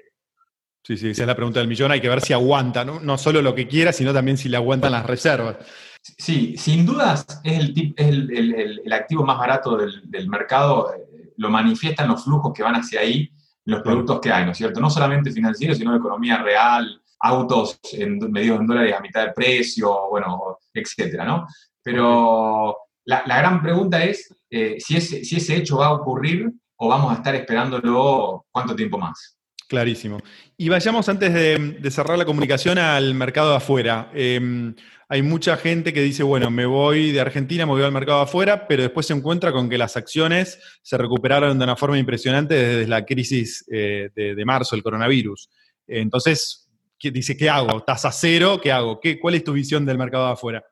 sí, 0.84 0.98
sí, 0.98 1.10
esa 1.10 1.24
es 1.24 1.28
la 1.28 1.36
pregunta 1.36 1.60
del 1.60 1.70
millón. 1.70 1.92
Hay 1.92 2.02
que 2.02 2.10
ver 2.10 2.22
si 2.22 2.34
aguanta, 2.34 2.84
¿no? 2.84 3.00
no 3.00 3.18
solo 3.18 3.42
lo 3.42 3.56
que 3.56 3.68
quiera, 3.68 3.92
sino 3.94 4.14
también 4.14 4.38
si 4.38 4.50
le 4.50 4.58
aguantan 4.58 4.92
las 4.92 5.06
reservas. 5.06 5.58
Sí, 6.02 6.56
sin 6.58 6.86
dudas 6.86 7.26
es 7.44 7.72
el, 7.98 8.94
activo 8.94 9.24
más 9.26 9.40
barato 9.40 9.78
del, 9.78 10.30
mercado, 10.30 10.94
eh, 10.94 11.32
lo 11.38 11.50
manifiestan 11.50 12.08
los 12.08 12.24
flujos 12.24 12.54
que 12.54 12.64
van 12.64 12.76
hacia 12.76 13.00
ahí, 13.00 13.32
los 13.66 13.82
productos 13.82 14.20
que 14.20 14.32
hay, 14.32 14.46
¿no 14.46 14.52
es 14.52 14.58
cierto? 14.58 14.80
No 14.80 14.90
solamente 14.90 15.32
financieros, 15.32 15.78
sino 15.78 15.92
de 15.92 15.98
economía 15.98 16.38
real, 16.38 17.02
autos 17.20 17.80
en, 17.94 18.20
medidos 18.32 18.60
en 18.60 18.68
dólares 18.68 18.96
a 18.96 19.02
mitad 19.02 19.26
de 19.26 19.34
precio, 19.34 20.10
bueno, 20.10 20.60
etcétera, 20.74 21.26
¿no? 21.26 21.48
Pero 21.82 22.78
la, 23.06 23.24
gran 23.26 23.62
pregunta 23.62 24.04
es 24.04 24.34
eh, 24.50 24.76
si, 24.80 24.98
ese, 24.98 25.24
si 25.24 25.38
ese 25.38 25.56
hecho 25.58 25.78
va 25.78 25.88
a 25.88 25.94
ocurrir 25.94 26.52
o 26.78 26.88
vamos 26.88 27.12
a 27.12 27.16
estar 27.16 27.34
esperándolo 27.36 28.46
cuánto 28.52 28.76
tiempo 28.76 28.98
más. 28.98 29.38
Clarísimo. 29.68 30.20
Y 30.58 30.70
vayamos 30.70 31.10
antes 31.10 31.34
de, 31.34 31.90
cerrar 31.90 32.18
la 32.18 32.26
comunicación 32.26 32.78
al 32.78 33.16
mercado 33.16 33.52
de 33.52 33.58
afuera. 33.58 34.12
Em, 34.14 34.76
hay 35.08 35.22
mucha 35.22 35.58
gente 35.58 35.94
que 35.94 36.02
dice, 36.02 36.24
bueno, 36.24 36.50
me 36.50 36.66
voy 36.66 37.12
de 37.12 37.22
Argentina, 37.22 37.66
me 37.66 37.74
voy 37.74 37.84
al 37.84 37.92
mercado 37.92 38.22
afuera, 38.22 38.68
pero 38.68 38.84
después 38.84 39.06
se 39.06 39.14
encuentra 39.14 39.52
con 39.52 39.70
que 39.70 39.78
las 39.78 39.98
acciones 39.98 40.60
se 40.82 40.98
recuperaron 40.98 41.58
de 41.58 41.64
una 41.64 41.76
forma 41.76 41.98
impresionante 42.00 42.56
desde 42.56 42.88
la 42.88 43.06
crisis 43.06 43.64
eh, 43.72 44.10
de, 44.16 44.46
marzo, 44.46 44.76
el 44.76 44.82
coronavirus. 44.82 45.50
Entonces, 45.88 46.68
dice, 47.00 47.38
¿qué 47.38 47.50
hago? 47.50 47.84
¿Tasa 47.84 48.12
cero? 48.12 48.60
¿Qué 48.62 48.72
hago? 48.72 49.00
¿Qué, 49.00 49.20
¿Cuál 49.20 49.36
es 49.36 49.44
tu 49.44 49.54
visión 49.54 49.86
del 49.86 49.98
mercado 49.98 50.26
afuera? 50.26 50.64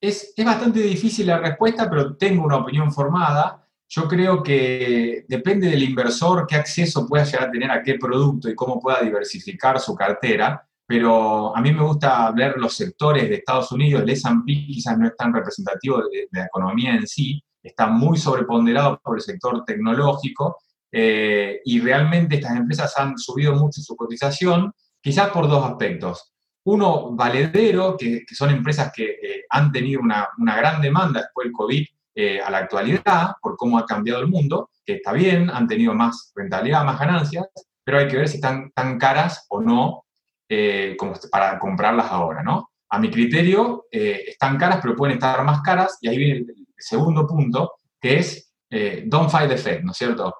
Es, 0.00 0.34
es 0.36 0.44
bastante 0.44 0.80
difícil 0.80 1.26
la 1.26 1.38
respuesta, 1.38 1.88
pero 1.88 2.14
tengo 2.14 2.44
una 2.44 2.56
opinión 2.56 2.92
formada. 2.92 3.64
Yo 3.88 4.06
creo 4.06 4.42
que 4.42 5.24
depende 5.28 5.70
del 5.70 5.82
inversor 5.82 6.46
qué 6.46 6.56
acceso 6.56 7.06
pueda 7.06 7.24
llegar 7.24 7.48
a 7.48 7.50
tener 7.50 7.70
a 7.70 7.82
qué 7.82 7.94
producto 7.94 8.50
y 8.50 8.54
cómo 8.54 8.78
pueda 8.78 9.00
diversificar 9.00 9.80
su 9.80 9.94
cartera 9.94 10.67
pero 10.88 11.54
a 11.54 11.60
mí 11.60 11.70
me 11.70 11.82
gusta 11.82 12.30
ver 12.30 12.56
los 12.56 12.74
sectores 12.74 13.28
de 13.28 13.34
Estados 13.34 13.70
Unidos, 13.72 14.02
el 14.02 14.08
S&P 14.08 14.46
quizás 14.46 14.96
no 14.96 15.06
es 15.06 15.14
tan 15.16 15.34
representativo 15.34 15.98
de, 15.98 16.28
la 16.32 16.46
economía 16.46 16.94
en 16.94 17.06
sí, 17.06 17.44
está 17.62 17.88
muy 17.88 18.16
sobreponderado 18.16 18.98
por 19.04 19.18
el 19.18 19.20
sector 19.20 19.62
tecnológico 19.66 20.56
eh, 20.90 21.60
y 21.62 21.78
realmente 21.80 22.36
estas 22.36 22.56
empresas 22.56 22.96
han 22.96 23.18
subido 23.18 23.54
mucho 23.54 23.82
su 23.82 23.94
cotización, 23.96 24.72
quizás 24.98 25.28
por 25.28 25.46
dos 25.46 25.62
aspectos. 25.62 26.32
Uno, 26.64 27.14
valedero, 27.14 27.94
que, 27.98 28.24
son 28.32 28.48
empresas 28.48 28.90
que 28.90 29.10
eh, 29.10 29.44
han 29.50 29.70
tenido 29.70 30.00
una, 30.00 30.26
gran 30.38 30.80
demanda 30.80 31.20
después 31.20 31.44
del 31.44 31.52
COVID 31.52 31.86
eh, 32.14 32.40
a 32.40 32.50
la 32.50 32.58
actualidad, 32.58 33.32
por 33.42 33.58
cómo 33.58 33.78
ha 33.78 33.84
cambiado 33.84 34.22
el 34.22 34.28
mundo, 34.28 34.70
que 34.86 34.94
está 34.94 35.12
bien, 35.12 35.50
han 35.50 35.68
tenido 35.68 35.92
más 35.92 36.32
rentabilidad, 36.34 36.82
más 36.82 36.98
ganancias, 36.98 37.46
pero 37.84 37.98
hay 37.98 38.08
que 38.08 38.16
ver 38.16 38.28
si 38.28 38.36
están 38.36 38.70
tan 38.70 38.98
caras 38.98 39.44
o 39.50 39.60
no 39.60 40.06
eh, 40.50 40.96
como 40.98 41.12
para 41.30 41.58
comprarlas 41.58 42.10
ahora, 42.10 42.42
¿no? 42.42 42.70
A 42.88 42.98
mi 42.98 43.10
criterio, 43.10 43.84
eh, 43.90 44.24
están 44.28 44.56
caras, 44.56 44.78
pero 44.80 44.96
pueden 44.96 45.16
estar 45.16 45.44
más 45.44 45.60
caras, 45.60 45.98
y 46.00 46.08
ahí 46.08 46.16
viene 46.16 46.38
el 46.38 46.66
segundo 46.74 47.26
punto, 47.26 47.72
que 48.00 48.16
es 48.16 48.54
eh, 48.70 49.04
don't 49.06 49.30
fight 49.30 49.50
the 49.50 49.58
Fed, 49.58 49.82
¿no 49.82 49.92
es 49.92 49.98
cierto? 49.98 50.34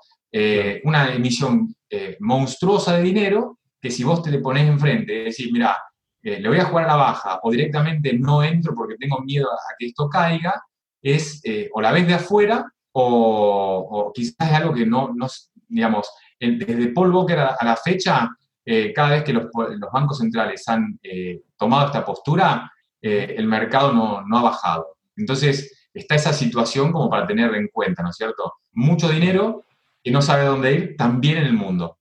Una 0.84 1.12
emisión 1.12 1.74
monstruosa 2.20 2.96
de 2.96 3.02
dinero 3.02 3.58
que 3.80 3.90
si 3.90 4.04
vos 4.04 4.22
te 4.22 4.30
le 4.30 4.38
pones 4.40 4.68
enfrente, 4.68 5.20
es 5.20 5.24
decir, 5.36 5.50
mira, 5.52 5.76
le 6.20 6.46
voy 6.46 6.58
a 6.58 6.66
jugar 6.66 6.84
a 6.84 6.88
la 6.88 6.96
baja 6.96 7.40
o 7.42 7.50
directamente 7.50 8.12
no 8.12 8.42
entro 8.42 8.74
porque 8.74 8.96
tengo 8.98 9.20
miedo 9.20 9.50
a 9.50 9.74
que 9.78 9.86
esto 9.86 10.08
caiga, 10.08 10.62
es 11.00 11.42
o 11.72 11.80
la 11.80 11.92
ves 11.92 12.06
de 12.06 12.14
afuera 12.14 12.70
o, 12.92 14.12
quizás 14.14 14.48
es 14.48 14.54
algo 14.54 14.74
que 14.74 14.84
no, 14.84 15.12
no 15.14 15.26
digamos, 15.66 16.10
desde 16.38 16.88
Paul 16.88 17.14
Walker 17.14 17.38
a 17.38 17.64
la 17.64 17.76
fecha 17.76 18.28
eh, 18.70 18.92
cada 18.92 19.12
vez 19.12 19.24
que 19.24 19.32
los, 19.32 19.46
bancos 19.90 20.18
centrales 20.18 20.68
han 20.68 21.00
eh, 21.02 21.40
tomado 21.56 21.86
esta 21.86 22.04
postura, 22.04 22.70
eh, 23.00 23.34
el 23.38 23.46
mercado 23.46 23.94
no, 23.94 24.36
ha 24.36 24.42
bajado. 24.42 24.98
Entonces, 25.16 25.88
está 25.94 26.16
esa 26.16 26.34
situación 26.34 26.92
como 26.92 27.08
para 27.08 27.26
tener 27.26 27.54
en 27.54 27.68
cuenta, 27.68 28.02
¿no 28.02 28.10
es 28.10 28.16
cierto? 28.16 28.56
Mucho 28.72 29.08
dinero 29.08 29.64
y 30.02 30.10
no 30.10 30.20
sabe 30.20 30.44
dónde 30.44 30.74
ir, 30.74 30.96
también 30.98 31.38
en 31.38 31.44
el 31.44 31.54
mundo. 31.54 31.96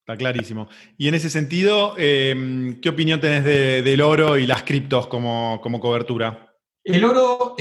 Está 0.00 0.16
clarísimo. 0.16 0.68
Y 0.98 1.06
en 1.06 1.14
ese 1.14 1.30
sentido, 1.30 1.94
¿qué 1.94 2.88
opinión 2.88 3.20
tenés 3.20 3.44
del 3.44 4.00
oro 4.00 4.36
y 4.36 4.48
las 4.48 4.64
criptos 4.64 5.06
como, 5.06 5.60
como 5.62 5.78
cobertura? 5.78 6.56
El 6.82 7.04
oro, 7.04 7.54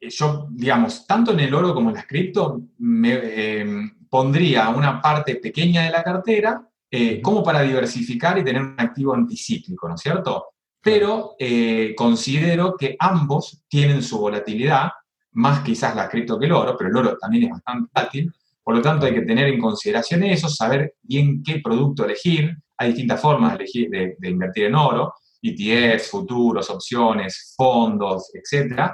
yo, 0.00 0.48
digamos, 0.50 1.06
tanto 1.06 1.32
en 1.32 1.40
el 1.40 1.54
oro 1.54 1.74
como 1.74 1.90
en 1.90 1.96
las 1.96 2.06
criptos, 2.06 2.58
me 2.78 3.92
pondría 4.08 4.70
una 4.70 5.02
parte 5.02 5.36
pequeña 5.36 5.82
de 5.82 5.90
la 5.90 6.02
cartera 6.02 6.68
eh, 6.94 7.22
como 7.22 7.42
para 7.42 7.62
diversificar 7.62 8.36
y 8.36 8.44
tener 8.44 8.60
un 8.60 8.74
activo 8.76 9.14
anticíclico, 9.14 9.88
¿no 9.88 9.94
es 9.94 10.00
cierto? 10.02 10.48
Pero 10.82 11.36
eh, 11.38 11.94
considero 11.96 12.76
que 12.76 12.96
ambos 12.98 13.64
tienen 13.66 14.02
su 14.02 14.18
volatilidad, 14.18 14.90
más 15.30 15.60
quizás 15.60 15.96
la 15.96 16.06
cripto 16.06 16.38
que 16.38 16.44
el 16.44 16.52
oro, 16.52 16.76
pero 16.76 16.90
el 16.90 16.96
oro 16.98 17.16
también 17.16 17.44
es 17.44 17.50
bastante 17.52 17.90
volátil, 17.94 18.30
por 18.62 18.76
lo 18.76 18.82
tanto 18.82 19.06
hay 19.06 19.14
que 19.14 19.22
tener 19.22 19.48
en 19.48 19.58
consideración 19.58 20.22
eso, 20.24 20.50
saber 20.50 20.96
bien 21.00 21.42
qué 21.42 21.62
producto 21.64 22.04
elegir, 22.04 22.58
hay 22.76 22.88
distintas 22.88 23.22
formas 23.22 23.56
de, 23.56 24.16
invertir 24.24 24.66
en 24.66 24.74
oro, 24.74 25.14
ETFs, 25.40 26.10
futuros, 26.10 26.68
opciones, 26.68 27.54
fondos, 27.56 28.30
etc. 28.34 28.90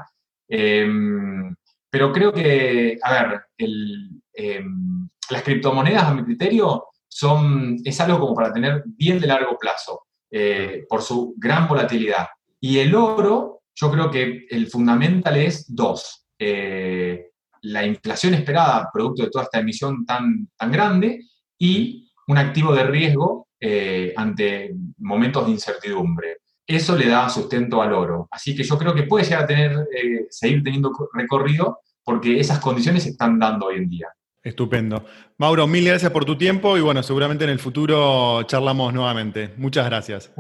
Em, 0.47 1.53
pero 1.91 2.13
creo 2.13 2.33
que, 2.33 2.97
a 3.03 3.13
ver, 3.13 3.41
em, 3.59 5.09
las 5.31 5.43
criptomonedas, 5.43 6.05
a 6.05 6.15
mi 6.15 6.23
criterio, 6.23 6.85
son, 7.09 7.77
es 7.85 8.01
algo 8.01 8.21
como 8.21 8.35
para 8.35 8.53
tener 8.53 8.85
bien 8.87 9.19
de 9.19 9.27
largo 9.27 9.57
plazo, 9.59 10.07
eh, 10.31 10.85
por 10.89 11.03
su 11.03 11.35
gran 11.37 11.67
volatilidad. 11.67 12.29
Y 12.61 12.79
el 12.79 12.95
oro, 12.95 13.63
yo 13.75 13.91
creo 13.91 14.11
que 14.11 14.47
el 14.51 14.67
fundamental 14.69 15.37
es 15.37 15.75
dos. 15.75 16.27
Eh, 16.39 17.31
la 17.63 17.85
inflación 17.85 18.35
esperada, 18.35 18.91
producto 18.93 19.23
de 19.23 19.31
toda 19.31 19.45
esta 19.45 19.61
emisión 19.61 20.05
tan, 20.05 20.49
tan 20.57 20.71
grande, 20.71 21.25
y 21.59 22.11
un 22.29 22.39
activo 22.39 22.75
de 22.75 22.85
riesgo 22.85 23.49
eh, 23.59 24.13
ante 24.17 24.75
momentos 24.99 25.47
de 25.47 25.53
incertidumbre. 25.53 26.39
Eso 26.67 26.95
le 26.95 27.09
da 27.09 27.29
sustento 27.31 27.81
al 27.81 27.95
oro. 27.95 28.29
Así 28.31 28.55
que 28.55 28.63
yo 28.63 28.77
creo 28.77 28.95
que 28.95 29.05
puede 29.05 29.25
llegar 29.25 29.45
a 29.45 29.47
tener, 29.47 29.87
seguir 30.29 30.63
teniendo 30.63 30.93
recorrido 31.15 31.81
porque 32.05 32.39
esas 32.39 32.59
condiciones 32.59 33.03
se 33.03 33.11
están 33.11 33.39
dando 33.39 33.67
hoy 33.67 33.77
en 33.77 33.89
día. 33.89 34.09
Estupendo. 34.43 35.05
Mauro, 35.37 35.67
mil 35.67 35.85
gracias 35.85 36.13
por 36.13 36.25
tu 36.25 36.39
tiempo 36.39 36.77
y 36.77 36.81
bueno, 36.81 37.03
seguramente 37.03 37.45
en 37.45 37.51
el 37.51 37.59
futuro 37.59 38.43
charlamos 38.45 38.95
nuevamente. 38.95 39.55
Muchas 39.57 39.87
gracias. 39.87 40.33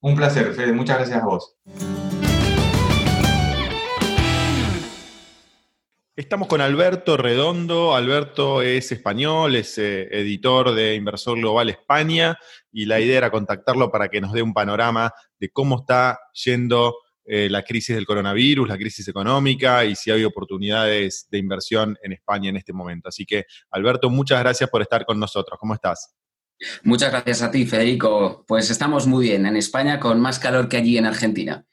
Un 0.00 0.16
placer, 0.16 0.52
Fede. 0.54 0.72
Muchas 0.72 0.98
gracias 0.98 1.22
a 1.22 1.26
vos. 1.26 1.56
Estamos 6.16 6.46
con 6.46 6.60
Alberto 6.60 7.16
Redondo. 7.16 7.96
Alberto 7.96 8.62
es 8.62 8.92
español, 8.92 9.56
es 9.56 9.78
eh, 9.78 10.06
editor 10.12 10.72
de 10.72 10.94
Inversor 10.94 11.36
Global 11.38 11.70
España 11.70 12.38
y 12.70 12.86
la 12.86 13.00
idea 13.00 13.18
era 13.18 13.30
contactarlo 13.32 13.90
para 13.90 14.08
que 14.08 14.20
nos 14.20 14.32
dé 14.32 14.40
un 14.40 14.54
panorama 14.54 15.12
de 15.40 15.50
cómo 15.50 15.80
está 15.80 16.20
yendo 16.44 16.94
eh, 17.24 17.48
la 17.50 17.62
crisis 17.62 17.94
del 17.94 18.06
coronavirus, 18.06 18.68
la 18.68 18.76
crisis 18.76 19.08
económica 19.08 19.84
y 19.84 19.96
si 19.96 20.10
hay 20.10 20.24
oportunidades 20.24 21.26
de 21.30 21.38
inversión 21.38 21.96
en 22.02 22.12
España 22.12 22.50
en 22.50 22.56
este 22.56 22.72
momento. 22.72 23.08
Así 23.08 23.24
que, 23.24 23.44
Alberto, 23.70 24.10
muchas 24.10 24.40
gracias 24.40 24.68
por 24.68 24.82
estar 24.82 25.06
con 25.06 25.18
nosotros. 25.18 25.58
¿Cómo 25.58 25.74
estás? 25.74 26.14
Muchas 26.82 27.10
gracias 27.10 27.42
a 27.42 27.50
ti, 27.50 27.66
Federico. 27.66 28.44
Pues 28.46 28.70
estamos 28.70 29.06
muy 29.06 29.28
bien 29.28 29.46
en 29.46 29.56
España 29.56 29.98
con 29.98 30.20
más 30.20 30.38
calor 30.38 30.68
que 30.68 30.76
allí 30.76 30.98
en 30.98 31.06
Argentina. 31.06 31.64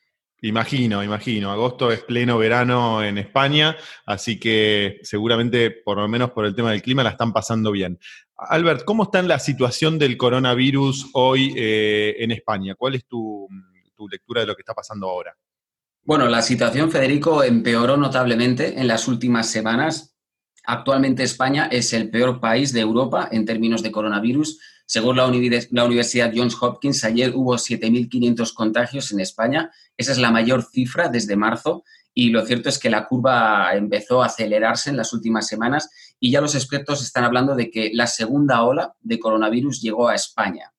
Imagino, 0.43 1.03
imagino. 1.03 1.51
Agosto 1.51 1.91
es 1.91 2.01
pleno 2.01 2.39
verano 2.39 3.03
en 3.03 3.19
España, 3.19 3.77
así 4.07 4.39
que 4.39 4.99
seguramente, 5.03 5.69
por 5.69 5.97
lo 5.97 6.07
menos 6.07 6.31
por 6.31 6.45
el 6.45 6.55
tema 6.55 6.71
del 6.71 6.81
clima, 6.81 7.03
la 7.03 7.11
están 7.11 7.31
pasando 7.31 7.71
bien. 7.71 7.99
Albert, 8.35 8.83
¿cómo 8.83 9.03
está 9.03 9.21
la 9.21 9.37
situación 9.37 9.99
del 9.99 10.17
coronavirus 10.17 11.11
hoy 11.13 11.53
eh, 11.55 12.15
en 12.17 12.31
España? 12.31 12.73
¿Cuál 12.73 12.95
es 12.95 13.05
tu, 13.05 13.47
lectura 14.07 14.41
de 14.41 14.47
lo 14.47 14.55
que 14.55 14.61
está 14.61 14.73
pasando 14.73 15.09
ahora? 15.09 15.35
Bueno, 16.03 16.27
la 16.27 16.41
situación, 16.41 16.91
Federico, 16.91 17.43
empeoró 17.43 17.95
notablemente 17.95 18.79
en 18.79 18.87
las 18.87 19.07
últimas 19.07 19.49
semanas. 19.49 20.15
Actualmente 20.63 21.23
España 21.23 21.67
es 21.71 21.93
el 21.93 22.09
peor 22.09 22.39
país 22.39 22.73
de 22.73 22.81
Europa 22.81 23.29
en 23.31 23.45
términos 23.45 23.83
de 23.83 23.91
coronavirus. 23.91 24.59
Según 24.85 25.17
la, 25.17 25.27
Universidad 25.27 26.33
Johns 26.35 26.57
Hopkins, 26.59 27.03
ayer 27.03 27.33
hubo 27.35 27.55
7.500 27.55 28.53
contagios 28.53 29.11
en 29.11 29.19
España. 29.19 29.71
Esa 29.95 30.11
es 30.11 30.17
la 30.17 30.31
mayor 30.31 30.63
cifra 30.63 31.07
desde 31.07 31.35
marzo. 31.35 31.83
Y 32.13 32.29
lo 32.29 32.45
cierto 32.45 32.67
es 32.67 32.77
que 32.77 32.89
la 32.89 33.07
curva 33.07 33.73
empezó 33.73 34.21
a 34.21 34.25
acelerarse 34.25 34.89
en 34.89 34.97
las 34.97 35.13
últimas 35.13 35.47
semanas 35.47 35.89
y 36.19 36.31
ya 36.31 36.41
los 36.41 36.55
expertos 36.55 37.01
están 37.01 37.23
hablando 37.23 37.55
de 37.55 37.71
que 37.71 37.91
la 37.93 38.05
segunda 38.05 38.63
ola 38.63 38.95
de 38.99 39.17
coronavirus 39.17 39.81
llegó 39.81 40.09
a 40.09 40.15
España. 40.15 40.73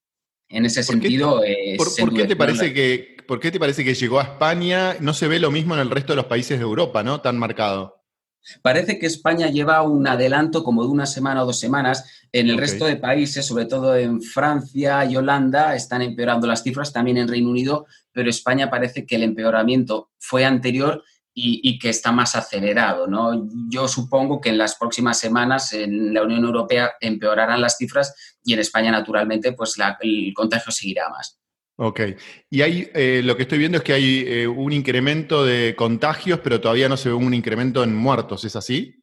En 0.53 0.67
ese 0.67 0.83
sentido... 0.83 1.43
¿Por, 1.79 2.13
qué 2.15 2.27
te 2.27 2.37
parece 2.37 2.75
que, 2.75 3.17
¿por 3.27 3.41
qué 3.41 3.51
te 3.51 3.59
parece 3.59 3.85
que 3.85 3.95
llegó 3.95 4.21
a 4.21 4.25
España? 4.25 4.97
No 5.01 5.15
se 5.15 5.27
ve 5.27 5.39
lo 5.39 5.51
mismo 5.51 5.75
en 5.75 5.81
el 5.81 5.91
resto 5.91 6.13
de 6.13 6.17
los 6.17 6.27
países 6.27 6.59
de 6.59 6.63
Europa, 6.63 7.03
¿no? 7.03 7.23
Tan 7.23 7.39
marcado. 7.39 8.03
Parece 8.61 8.99
que 8.99 9.07
España 9.07 9.49
lleva 9.49 9.83
un 9.83 10.07
adelanto 10.07 10.63
como 10.63 10.83
de 10.83 10.91
una 10.91 11.07
semana 11.07 11.43
o 11.43 11.47
dos 11.47 11.59
semanas. 11.59 12.27
En 12.33 12.51
el 12.51 12.59
resto 12.59 12.87
de 12.87 12.97
países, 12.97 13.47
sobre 13.47 13.67
todo 13.67 13.97
en 13.97 14.21
Francia 14.21 15.05
y 15.05 15.17
Holanda, 15.17 15.75
están 15.75 16.03
empeorando 16.03 16.47
las 16.47 16.63
cifras, 16.63 16.93
también 16.93 17.17
en 17.19 17.29
Reino 17.29 17.51
Unido, 17.51 17.87
pero 18.13 18.29
España 18.29 18.69
parece 18.69 19.07
que 19.07 19.17
el 19.17 19.23
empeoramiento 19.23 20.11
fue 20.19 20.45
anterior 20.45 21.03
y, 21.35 21.79
que 21.79 21.89
está 21.89 22.13
más 22.13 22.37
acelerado. 22.37 23.07
¿no? 23.07 23.49
Yo 23.69 23.89
supongo 23.89 24.41
que 24.41 24.51
en 24.51 24.59
las 24.59 24.77
próximas 24.77 25.19
semanas 25.19 25.73
en 25.73 26.13
la 26.13 26.23
Unión 26.23 26.45
Europea 26.45 26.93
empeorarán 27.01 27.61
las 27.61 27.77
cifras 27.77 28.15
y 28.45 28.53
en 28.53 28.61
España, 28.61 28.91
naturalmente, 28.91 29.53
pues 29.53 29.77
el 30.01 30.33
contagio 30.35 30.73
seguirá 30.73 31.09
más. 31.09 31.39
Ok. 31.77 32.01
Y 32.51 32.63
hay, 32.63 32.91
eh, 32.95 33.23
lo 33.25 33.37
que 33.37 33.43
estoy 33.43 33.59
viendo 33.59 33.79
es 33.79 33.85
que 33.85 33.95
hay 33.95 34.25
eh, 34.27 34.47
un 34.47 34.73
incremento 34.73 35.45
de 35.45 35.75
contagios, 35.75 36.41
pero 36.41 36.61
todavía 36.61 36.89
no 36.89 36.97
se 36.97 37.09
ve 37.09 37.15
un 37.15 37.35
incremento 37.35 37.83
en 37.83 37.95
muertos, 37.95 38.45
¿es 38.45 38.57
así? 38.57 39.02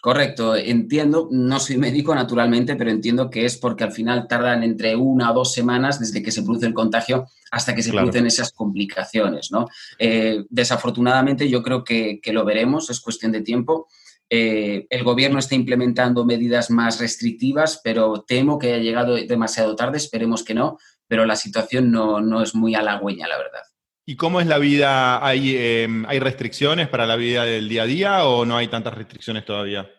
Correcto, 0.00 0.54
entiendo, 0.54 1.28
no 1.32 1.58
soy 1.58 1.78
médico 1.78 2.14
naturalmente, 2.14 2.76
pero 2.76 2.90
entiendo 2.90 3.28
que 3.28 3.44
es 3.44 3.56
porque 3.56 3.84
al 3.84 3.92
final 3.92 4.28
tardan 4.28 4.62
entre 4.62 4.94
una 4.94 5.30
o 5.30 5.34
dos 5.34 5.52
semanas 5.52 5.98
desde 5.98 6.22
que 6.22 6.30
se 6.30 6.42
produce 6.42 6.66
el 6.66 6.74
contagio 6.74 7.26
hasta 7.50 7.74
que 7.74 7.82
se 7.82 7.92
producen 7.92 8.26
esas 8.26 8.52
complicaciones, 8.52 9.50
¿no? 9.50 9.66
Eh, 9.98 10.44
desafortunadamente 10.48 11.48
yo 11.48 11.62
creo 11.62 11.82
que, 11.82 12.20
lo 12.26 12.44
veremos, 12.44 12.90
es 12.90 13.00
cuestión 13.00 13.32
de 13.32 13.40
tiempo. 13.40 13.88
el 14.28 15.04
gobierno 15.04 15.38
está 15.38 15.54
implementando 15.54 16.24
medidas 16.24 16.70
más 16.70 17.00
restrictivas, 17.00 17.80
pero 17.82 18.24
temo 18.26 18.58
que 18.58 18.74
haya 18.74 18.82
llegado 18.82 19.14
demasiado 19.14 19.74
tarde, 19.76 19.98
esperemos 19.98 20.42
que 20.42 20.54
no, 20.54 20.78
pero 21.08 21.24
la 21.26 21.36
situación 21.36 21.90
no, 21.90 22.42
es 22.42 22.54
muy 22.54 22.74
halagüeña, 22.74 23.28
la 23.28 23.38
verdad. 23.38 23.62
¿Y 24.08 24.14
cómo 24.14 24.40
es 24.40 24.46
la 24.46 24.58
vida? 24.58 25.26
¿Hay, 25.26 25.56
em, 25.56 26.06
¿Hay 26.06 26.20
restricciones 26.20 26.88
para 26.88 27.06
la 27.06 27.16
vida 27.16 27.44
del 27.44 27.68
día 27.68 27.82
a 27.82 27.86
día 27.86 28.24
o 28.24 28.44
no 28.44 28.56
hay 28.56 28.68
tantas 28.68 28.94
restricciones 28.94 29.44
todavía? 29.44 29.90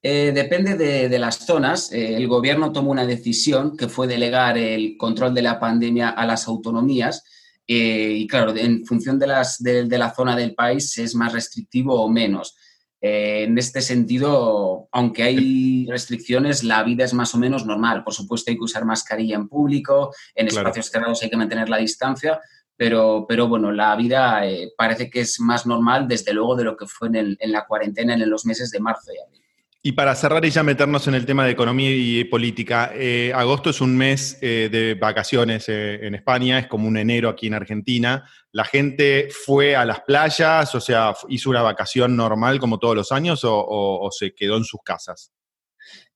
Eh, 0.00 0.30
depende 0.32 0.76
de, 0.76 1.18
las 1.18 1.44
zonas. 1.44 1.90
Eh, 1.90 2.14
el 2.14 2.28
gobierno 2.28 2.70
tomó 2.70 2.92
una 2.92 3.04
decisión 3.04 3.76
que 3.76 3.88
fue 3.88 4.06
delegar 4.06 4.56
el 4.56 4.96
control 4.96 5.34
de 5.34 5.42
la 5.42 5.58
pandemia 5.58 6.10
a 6.10 6.24
las 6.26 6.46
autonomías. 6.46 7.24
Eh, 7.66 8.12
y 8.18 8.26
claro, 8.28 8.54
en 8.54 8.86
función 8.86 9.18
de, 9.18 9.26
las, 9.26 9.60
de, 9.60 9.86
la 9.98 10.14
zona 10.14 10.36
del 10.36 10.54
país 10.54 10.96
es 10.98 11.16
más 11.16 11.32
restrictivo 11.32 12.00
o 12.00 12.08
menos. 12.08 12.56
en 13.00 13.58
este 13.58 13.82
sentido, 13.82 14.88
aunque 14.92 15.24
hay 15.24 15.86
restricciones, 15.90 16.64
la 16.64 16.82
vida 16.84 17.04
es 17.04 17.12
más 17.12 17.34
o 17.34 17.38
menos 17.38 17.66
normal. 17.66 18.04
Por 18.04 18.14
supuesto, 18.14 18.50
hay 18.50 18.56
que 18.56 18.64
usar 18.64 18.84
mascarilla 18.84 19.36
en 19.36 19.48
público, 19.48 20.14
en 20.34 20.48
espacios 20.48 20.86
cerrados 20.86 21.22
hay 21.22 21.28
que 21.28 21.36
mantener 21.36 21.68
la 21.68 21.76
distancia, 21.78 22.40
pero, 22.76 23.26
pero 23.28 23.48
bueno, 23.48 23.72
la 23.72 23.94
vida 23.96 24.42
parece 24.76 25.10
que 25.10 25.20
es 25.20 25.40
más 25.40 25.66
normal, 25.66 26.08
desde 26.08 26.32
luego, 26.32 26.56
de 26.56 26.64
lo 26.64 26.76
que 26.76 26.86
fue 26.86 27.08
en, 27.08 27.36
en 27.38 27.52
la 27.52 27.66
cuarentena 27.66 28.14
en 28.14 28.28
los 28.30 28.46
meses 28.46 28.70
de 28.70 28.80
marzo 28.80 29.12
y 29.12 29.18
abril. 29.18 29.44
Y 29.86 29.92
para 29.92 30.14
cerrar 30.14 30.42
y 30.46 30.50
ya 30.50 30.62
meternos 30.62 31.06
en 31.08 31.14
el 31.14 31.26
tema 31.26 31.44
de 31.44 31.50
economía 31.50 31.90
y 31.90 32.24
política, 32.24 32.92
eh, 32.94 33.32
agosto 33.34 33.68
es 33.68 33.82
un 33.82 33.94
mes 33.94 34.38
eh, 34.40 34.70
de 34.72 34.94
vacaciones 34.94 35.68
eh, 35.68 36.06
en 36.06 36.14
España, 36.14 36.58
es 36.58 36.68
como 36.68 36.88
un 36.88 36.96
enero 36.96 37.28
aquí 37.28 37.48
en 37.48 37.52
Argentina. 37.52 38.26
¿La 38.50 38.64
gente 38.64 39.28
fue 39.30 39.76
a 39.76 39.84
las 39.84 40.00
playas, 40.00 40.74
o 40.74 40.80
sea, 40.80 41.12
hizo 41.28 41.50
una 41.50 41.60
vacación 41.60 42.16
normal 42.16 42.58
como 42.60 42.78
todos 42.78 42.96
los 42.96 43.12
años 43.12 43.42
o, 43.44 44.08
se 44.10 44.34
quedó 44.34 44.56
en 44.56 44.64
sus 44.64 44.80
casas? 44.82 45.33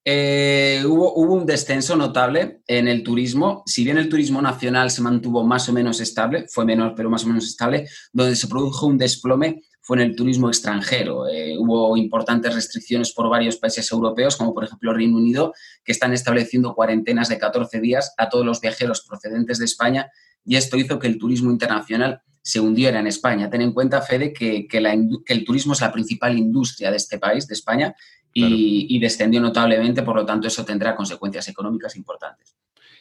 Hubo, 0.05 1.15
hubo, 1.15 1.35
un 1.35 1.47
descenso 1.47 1.97
notable 1.97 2.63
en 2.67 2.89
el 2.89 3.03
turismo. 3.03 3.63
Si 3.67 3.85
bien 3.85 3.99
el 3.99 4.09
turismo 4.09 4.41
nacional 4.41 4.91
se 4.91 5.03
mantuvo 5.03 5.45
más 5.45 5.69
o 5.69 5.73
menos 5.73 6.01
estable, 6.01 6.47
fue 6.49 6.65
menor 6.65 6.95
pero 6.97 7.11
más 7.11 7.25
o 7.25 7.29
menos 7.29 7.45
estable, 7.45 7.89
donde 8.13 8.37
se 8.37 8.49
produjo 8.49 8.87
un 8.87 8.99
desplome 8.99 9.63
fue 9.89 9.97
en 9.97 10.11
el 10.11 10.17
turismo 10.17 10.49
extranjero. 10.49 11.27
Eh, 11.29 11.57
hubo 11.57 11.97
importantes 11.97 12.55
restricciones 12.55 13.11
por 13.15 13.31
varios 13.31 13.57
países 13.57 13.91
europeos, 13.91 14.37
como 14.37 14.53
por 14.53 14.65
ejemplo 14.65 14.93
Reino 14.93 15.17
Unido, 15.17 15.55
que 15.83 15.93
están 15.93 16.13
estableciendo 16.13 16.75
cuarentenas 16.75 17.31
de 17.31 17.39
14 17.39 17.81
días 17.81 18.13
a 18.19 18.29
todos 18.29 18.45
los 18.45 18.61
viajeros 18.61 19.01
procedentes 19.09 19.57
de 19.59 19.65
España 19.65 20.11
y 20.45 20.57
esto 20.57 20.77
hizo 20.77 20.99
que 20.99 21.07
el 21.07 21.17
turismo 21.17 21.51
internacional 21.51 22.21
se 22.43 22.61
hundiera 22.61 23.01
en 23.01 23.07
España. 23.07 23.49
Ten 23.49 23.63
en 23.63 23.73
cuenta, 23.73 24.03
Fede, 24.03 24.35
que, 24.35 24.69
que, 24.69 24.79
el 24.79 25.45
turismo 25.47 25.73
es 25.73 25.81
la 25.81 25.91
principal 25.91 26.37
industria 26.37 26.91
de 26.91 26.99
este 26.99 27.19
país, 27.19 27.47
de 27.47 27.55
España, 27.55 27.95
y, 28.41 28.99
descendió 28.99 29.41
notablemente, 29.41 30.03
por 30.03 30.17
lo 30.17 30.27
tanto 30.27 30.49
eso 30.49 30.65
tendrá 30.65 30.95
consecuencias 30.95 31.49
económicas 31.49 31.97
importantes. 31.97 32.57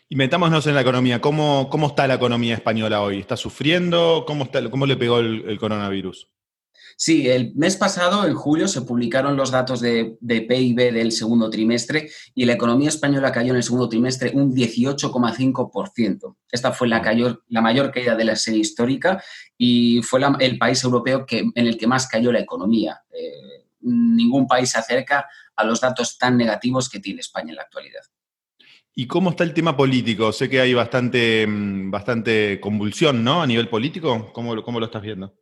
Y 0.10 0.15
metámonos 0.15 0.65
en 0.67 0.76
la 0.76 0.82
economía. 0.82 1.19
¿Cómo, 1.19 1.69
cómo 1.69 1.88
está 1.88 2.08
la 2.08 2.13
economía 2.13 2.56
española 2.56 3.02
hoy? 3.02 3.19
¿Está 3.19 3.36
sufriendo? 3.36 4.23
¿Cómo, 4.26 4.45
está, 4.45 4.69
cómo 4.69 4.86
le 4.86 4.95
pegó 4.95 5.19
el 5.19 5.58
coronavirus? 5.60 6.30
Sí, 7.00 7.30
el 7.30 7.54
mes 7.54 7.76
pasado, 7.76 8.26
en 8.26 8.34
julio, 8.34 8.67
se 8.67 8.82
publicaron 8.82 9.38
los 9.38 9.52
datos 9.52 9.82
de, 9.82 10.17
PIB 10.19 10.91
del 10.91 11.12
segundo 11.12 11.47
trimestre 11.47 12.10
y 12.34 12.45
la 12.45 12.54
economía 12.54 12.89
española 12.89 13.32
cayó 13.32 13.52
en 13.52 13.58
el 13.58 13.63
segundo 13.63 13.88
trimestre 13.88 14.32
un 14.34 14.56
18,5%. 14.56 16.36
Esta 16.52 16.71
fue 16.71 16.88
la, 16.88 17.04
la, 17.50 17.62
mayor 17.62 17.91
caída 17.91 18.15
de 18.15 18.26
la 18.26 18.36
serie 18.36 18.62
histórica 18.62 19.23
y 19.56 20.02
fue 20.02 20.19
el 20.39 20.58
país 20.58 20.84
europeo 20.84 21.23
que, 21.28 21.45
en 21.54 21.67
el 21.67 21.78
que 21.78 21.86
más 21.86 22.08
cayó 22.08 22.32
la 22.32 22.39
economía. 22.39 23.00
Eh, 23.12 23.66
ningún 23.79 24.47
país 24.47 24.71
se 24.71 24.79
acerca 24.79 25.27
a 25.55 25.63
los 25.63 25.81
datos 25.81 26.17
tan 26.17 26.37
negativos 26.37 26.89
que 26.89 26.99
tiene 26.99 27.21
España 27.21 27.49
en 27.49 27.57
la 27.57 27.63
actualidad. 27.63 28.01
¿Y 28.95 29.05
cómo 29.05 29.29
está 29.29 29.43
el 29.43 29.53
tema 29.53 29.77
político? 29.77 30.31
Sé 30.31 30.49
que 30.49 30.59
hay 30.59 30.73
bastante, 30.73 31.45
mm, 31.45 31.91
bastante 31.91 32.59
convulsión, 32.59 33.23
¿no? 33.23 33.43
A 33.43 33.47
nivel 33.47 33.69
político. 33.69 34.31
¿Cómo, 34.33 34.63
cómo 34.63 34.79
lo 34.79 34.87
estás 34.87 35.03
viendo? 35.03 35.35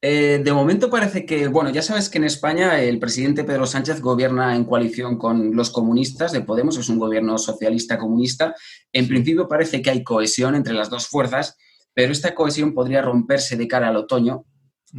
Eh, 0.00 0.40
de 0.44 0.52
momento 0.52 0.90
parece 0.90 1.24
que, 1.24 1.48
bueno, 1.48 1.70
ya 1.70 1.82
sabes 1.82 2.08
que 2.08 2.18
en 2.18 2.24
España 2.24 2.80
el 2.80 2.98
presidente 2.98 3.44
Pedro 3.44 3.66
Sánchez 3.66 4.00
gobierna 4.00 4.54
en 4.54 4.64
coalición 4.64 5.18
con 5.18 5.56
los 5.56 5.70
comunistas 5.70 6.32
de 6.32 6.42
Podemos, 6.42 6.76
es 6.76 6.88
un 6.88 6.98
gobierno 6.98 7.38
socialista 7.38 7.98
comunista. 7.98 8.54
En 8.92 9.08
principio 9.08 9.48
parece 9.48 9.82
que 9.82 9.90
hay 9.90 10.04
cohesión 10.04 10.54
entre 10.54 10.74
las 10.74 10.90
dos 10.90 11.08
fuerzas, 11.08 11.56
pero 11.92 12.12
esta 12.12 12.34
cohesión 12.34 12.74
podría 12.74 13.02
romperse 13.02 13.56
de 13.56 13.68
cara 13.68 13.88
al 13.88 13.96
otoño 13.96 14.44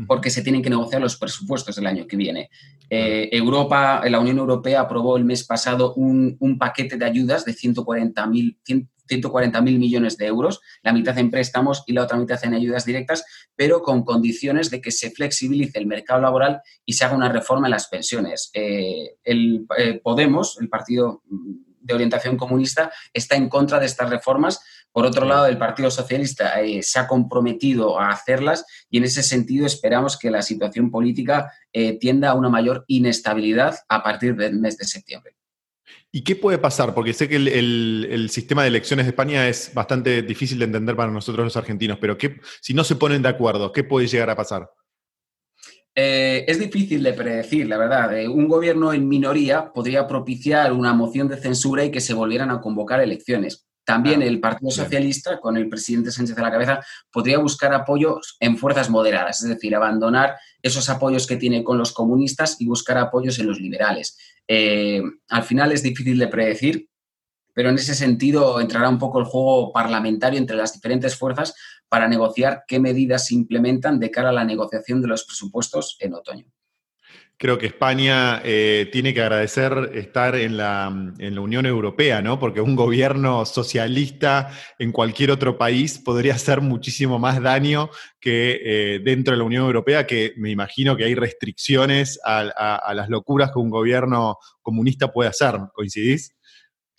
porque 0.07 0.29
se 0.29 0.41
tienen 0.41 0.61
que 0.61 0.69
negociar 0.69 1.01
los 1.01 1.15
presupuestos 1.15 1.75
del 1.75 1.87
año 1.87 2.05
que 2.07 2.17
viene. 2.17 2.49
Eh, 2.89 3.29
Europa, 3.31 4.01
la 4.09 4.19
Unión 4.19 4.37
Europea 4.37 4.81
aprobó 4.81 5.17
el 5.17 5.25
mes 5.25 5.45
pasado 5.45 5.93
un, 5.93 6.37
paquete 6.59 6.97
de 6.97 7.05
ayudas 7.05 7.45
de 7.45 7.53
140.000 7.53 8.87
140 9.07 9.61
mil 9.61 9.79
millones 9.79 10.17
de 10.17 10.25
euros, 10.25 10.61
la 10.83 10.93
mitad 10.93 11.17
en 11.17 11.29
préstamos 11.29 11.83
y 11.85 11.93
la 11.93 12.03
otra 12.03 12.17
mitad 12.17 12.43
en 12.43 12.53
ayudas 12.53 12.85
directas, 12.85 13.25
pero 13.55 13.81
con 13.81 14.03
condiciones 14.03 14.69
de 14.71 14.81
que 14.81 14.91
se 14.91 15.11
flexibilice 15.11 15.79
el 15.79 15.85
mercado 15.85 16.21
laboral 16.21 16.61
y 16.85 16.93
se 16.93 17.05
haga 17.05 17.15
una 17.15 17.31
reforma 17.31 17.67
en 17.67 17.71
las 17.71 17.87
pensiones. 17.87 18.49
Eh, 18.53 19.15
el 19.23 19.65
eh, 19.77 19.99
Podemos, 20.03 20.57
el 20.59 20.69
partido 20.69 21.21
de 21.85 21.93
orientación 21.93 22.37
comunista, 22.37 22.91
está 23.13 23.35
en 23.35 23.49
contra 23.49 23.79
de 23.79 23.85
estas 23.85 24.09
reformas. 24.09 24.59
Por 24.91 25.05
otro 25.05 25.25
lado, 25.25 25.45
el 25.47 25.57
Partido 25.57 25.91
Socialista 25.91 26.61
eh, 26.61 26.81
se 26.81 26.99
ha 26.99 27.07
comprometido 27.07 27.99
a 27.99 28.09
hacerlas 28.09 28.65
y 28.89 28.97
en 28.97 29.03
ese 29.03 29.23
sentido 29.23 29.65
esperamos 29.65 30.17
que 30.17 30.31
la 30.31 30.41
situación 30.41 30.91
política 30.91 31.51
tienda 31.99 32.29
a 32.29 32.35
una 32.35 32.47
mayor 32.47 32.85
inestabilidad 32.87 33.75
a 33.89 34.01
partir 34.01 34.37
del 34.37 34.57
mes 34.59 34.77
de 34.77 34.85
septiembre. 34.85 35.35
¿Y 36.15 36.23
qué 36.23 36.37
puede 36.37 36.57
pasar? 36.57 36.93
Porque 36.93 37.11
sé 37.11 37.27
que 37.27 37.35
el, 37.35 38.29
sistema 38.29 38.61
de 38.61 38.69
elecciones 38.69 39.05
de 39.05 39.09
España 39.09 39.49
es 39.49 39.73
bastante 39.73 40.21
difícil 40.21 40.57
de 40.59 40.63
entender 40.63 40.95
para 40.95 41.11
nosotros 41.11 41.43
los 41.43 41.57
argentinos, 41.57 41.97
pero 41.99 42.17
¿qué, 42.17 42.39
si 42.61 42.73
no 42.73 42.85
se 42.85 42.95
ponen 42.95 43.21
de 43.21 43.27
acuerdo, 43.27 43.73
¿qué 43.73 43.83
puede 43.83 44.07
llegar 44.07 44.29
a 44.29 44.35
pasar? 44.37 44.71
Eh, 45.97 46.43
es 46.45 46.59
difícil 46.59 47.01
de 47.01 47.13
predecir, 47.13 47.67
la 47.67 47.77
verdad. 47.77 48.17
Eh, 48.17 48.27
un 48.27 48.49
gobierno 48.49 48.91
en 48.91 49.07
minoría 49.07 49.71
podría 49.71 50.05
propiciar 50.05 50.73
una 50.73 50.93
moción 50.93 51.29
de 51.29 51.37
censura 51.37 51.85
y 51.85 51.91
que 51.91 52.01
se 52.01 52.13
volvieran 52.13 52.51
a 52.51 52.59
convocar 52.59 52.99
elecciones. 52.99 53.65
También 53.85 54.21
el 54.23 54.39
Partido 54.39 54.71
Socialista, 54.71 55.39
con 55.39 55.55
el 55.57 55.69
presidente 55.69 56.11
Sánchez 56.11 56.37
a 56.37 56.41
la 56.41 56.51
cabeza, 56.51 56.83
podría 57.11 57.37
buscar 57.37 57.73
apoyos 57.73 58.35
en 58.39 58.57
fuerzas 58.57 58.89
moderadas, 58.89 59.43
es 59.43 59.49
decir, 59.49 59.75
abandonar 59.75 60.35
esos 60.61 60.89
apoyos 60.89 61.27
que 61.27 61.37
tiene 61.37 61.63
con 61.63 61.77
los 61.77 61.93
comunistas 61.93 62.59
y 62.59 62.65
buscar 62.65 62.97
apoyos 62.97 63.37
en 63.37 63.47
los 63.47 63.59
liberales. 63.59 64.17
Eh, 64.47 65.03
al 65.29 65.43
final 65.43 65.71
es 65.71 65.83
difícil 65.83 66.17
de 66.17 66.27
predecir, 66.27 66.89
pero 67.53 67.69
en 67.69 67.75
ese 67.75 67.93
sentido 67.93 68.59
entrará 68.59 68.89
un 68.89 68.97
poco 68.99 69.19
el 69.19 69.25
juego 69.25 69.71
parlamentario 69.71 70.39
entre 70.39 70.57
las 70.57 70.73
diferentes 70.73 71.15
fuerzas 71.15 71.53
para 71.89 72.07
negociar 72.07 72.63
qué 72.67 72.79
medidas 72.79 73.27
se 73.27 73.35
implementan 73.35 73.99
de 73.99 74.11
cara 74.11 74.29
a 74.29 74.33
la 74.33 74.43
negociación 74.43 75.01
de 75.01 75.07
los 75.07 75.23
presupuestos 75.23 75.97
en 75.99 76.13
otoño. 76.13 76.45
Creo 77.37 77.57
que 77.57 77.65
España 77.65 78.41
eh, 78.45 78.87
tiene 78.93 79.13
que 79.13 79.21
agradecer 79.21 79.91
estar 79.93 80.35
en 80.35 80.55
la, 80.55 80.87
Unión 81.37 81.65
Europea, 81.65 82.21
¿no? 82.21 82.39
Porque 82.39 82.61
un 82.61 82.77
gobierno 82.77 83.45
socialista 83.45 84.51
en 84.79 84.93
cualquier 84.93 85.31
otro 85.31 85.57
país 85.57 85.99
podría 85.99 86.35
hacer 86.35 86.61
muchísimo 86.61 87.19
más 87.19 87.41
daño 87.41 87.89
que 88.21 88.61
eh, 88.63 88.99
dentro 89.03 89.33
de 89.33 89.39
la 89.39 89.43
Unión 89.43 89.65
Europea, 89.65 90.07
que 90.07 90.33
me 90.37 90.49
imagino 90.49 90.95
que 90.95 91.03
hay 91.03 91.13
restricciones 91.13 92.21
a, 92.23 92.93
las 92.93 93.09
locuras 93.09 93.51
que 93.51 93.59
un 93.59 93.69
gobierno 93.69 94.37
comunista 94.61 95.11
puede 95.11 95.29
hacer. 95.29 95.59
¿Coincidís? 95.73 96.34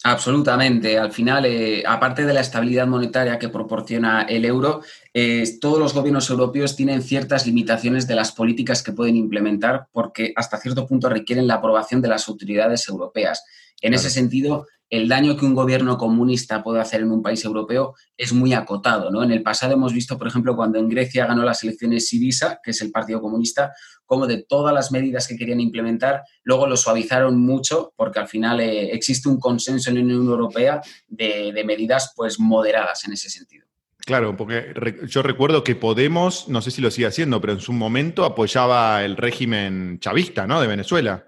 Absolutamente. 0.08 0.98
Al 0.98 1.10
final, 1.10 1.46
eh, 1.46 1.82
aparte 1.84 2.24
de 2.24 2.32
la 2.32 2.38
estabilidad 2.38 2.86
monetaria 2.86 3.40
que 3.40 3.48
proporciona 3.48 4.22
el 4.22 4.44
euro, 4.44 4.82
eh, 5.12 5.42
todos 5.60 5.80
los 5.80 5.94
gobiernos 5.94 6.30
europeos 6.30 6.76
tienen 6.76 7.02
ciertas 7.02 7.44
limitaciones 7.44 8.06
de 8.06 8.14
las 8.14 8.30
políticas 8.30 8.84
que 8.84 8.92
pueden 8.92 9.16
implementar 9.16 9.88
porque 9.90 10.32
hasta 10.36 10.58
cierto 10.58 10.86
punto 10.86 11.08
requieren 11.08 11.48
la 11.48 11.54
aprobación 11.54 12.02
de 12.02 12.08
las 12.08 12.28
autoridades 12.28 12.88
europeas. 12.88 13.44
En 13.80 13.94
ese 13.94 14.10
sentido, 14.10 14.66
el 14.88 15.08
daño 15.08 15.36
que 15.36 15.44
un 15.44 15.54
gobierno 15.54 15.98
comunista 15.98 16.62
puede 16.62 16.80
hacer 16.80 17.00
en 17.00 17.10
un 17.10 17.22
país 17.22 17.44
europeo 17.44 17.94
es 18.16 18.32
muy 18.32 18.52
acotado. 18.52 19.10
¿no? 19.10 19.22
En 19.22 19.32
el 19.32 19.42
pasado 19.42 19.74
hemos 19.74 19.92
visto, 19.92 20.16
por 20.16 20.28
ejemplo, 20.28 20.54
cuando 20.54 20.78
en 20.78 20.88
Grecia 20.88 21.26
ganó 21.26 21.42
las 21.42 21.62
elecciones 21.64 22.08
Syriza, 22.08 22.60
que 22.62 22.70
es 22.70 22.80
el 22.82 22.92
Partido 22.92 23.20
Comunista, 23.20 23.72
como 24.04 24.26
de 24.26 24.44
todas 24.44 24.72
las 24.72 24.92
medidas 24.92 25.26
que 25.26 25.36
querían 25.36 25.60
implementar, 25.60 26.22
luego 26.44 26.66
lo 26.66 26.76
suavizaron 26.76 27.40
mucho 27.40 27.92
porque 27.96 28.20
al 28.20 28.28
final 28.28 28.60
eh, 28.60 28.92
existe 28.92 29.28
un 29.28 29.40
consenso 29.40 29.90
en 29.90 29.96
la 29.96 30.02
Unión 30.02 30.26
Europea 30.26 30.80
de, 31.08 31.52
de 31.52 31.64
medidas 31.64 32.12
pues, 32.14 32.38
moderadas 32.38 33.04
en 33.04 33.14
ese 33.14 33.28
sentido. 33.28 33.66
Claro, 34.06 34.36
porque 34.36 34.72
yo 35.08 35.24
recuerdo 35.24 35.64
que 35.64 35.74
Podemos, 35.74 36.48
no 36.48 36.62
sé 36.62 36.70
si 36.70 36.80
lo 36.80 36.92
sigue 36.92 37.08
haciendo, 37.08 37.40
pero 37.40 37.54
en 37.54 37.60
su 37.60 37.72
momento 37.72 38.24
apoyaba 38.24 39.04
el 39.04 39.16
régimen 39.16 39.98
chavista, 39.98 40.46
¿no? 40.46 40.60
De 40.60 40.68
Venezuela. 40.68 41.26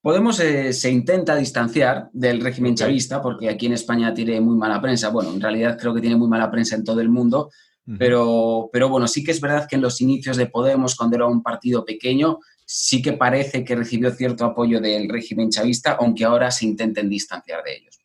Podemos 0.00 0.40
eh, 0.40 0.72
se 0.72 0.90
intenta 0.90 1.36
distanciar 1.36 2.08
del 2.12 2.40
régimen 2.40 2.74
chavista 2.74 3.20
porque 3.22 3.48
aquí 3.48 3.66
en 3.66 3.74
España 3.74 4.14
tiene 4.14 4.40
muy 4.40 4.56
mala 4.56 4.80
prensa. 4.80 5.10
Bueno, 5.10 5.30
en 5.30 5.40
realidad 5.40 5.78
creo 5.78 5.94
que 5.94 6.00
tiene 6.00 6.16
muy 6.16 6.28
mala 6.28 6.50
prensa 6.50 6.76
en 6.76 6.84
todo 6.84 7.00
el 7.00 7.08
mundo, 7.08 7.50
pero, 7.98 8.70
pero 8.72 8.88
bueno, 8.88 9.08
sí 9.08 9.24
que 9.24 9.32
es 9.32 9.40
verdad 9.40 9.66
que 9.68 9.76
en 9.76 9.82
los 9.82 10.00
inicios 10.00 10.36
de 10.36 10.46
Podemos, 10.46 10.94
cuando 10.94 11.16
era 11.16 11.26
un 11.26 11.42
partido 11.42 11.84
pequeño, 11.84 12.38
sí 12.64 13.02
que 13.02 13.14
parece 13.14 13.64
que 13.64 13.74
recibió 13.74 14.12
cierto 14.12 14.44
apoyo 14.44 14.80
del 14.80 15.08
régimen 15.08 15.50
chavista, 15.50 15.96
aunque 15.98 16.24
ahora 16.24 16.52
se 16.52 16.66
intenten 16.66 17.08
distanciar 17.08 17.64
de 17.64 17.76
ellos. 17.76 18.00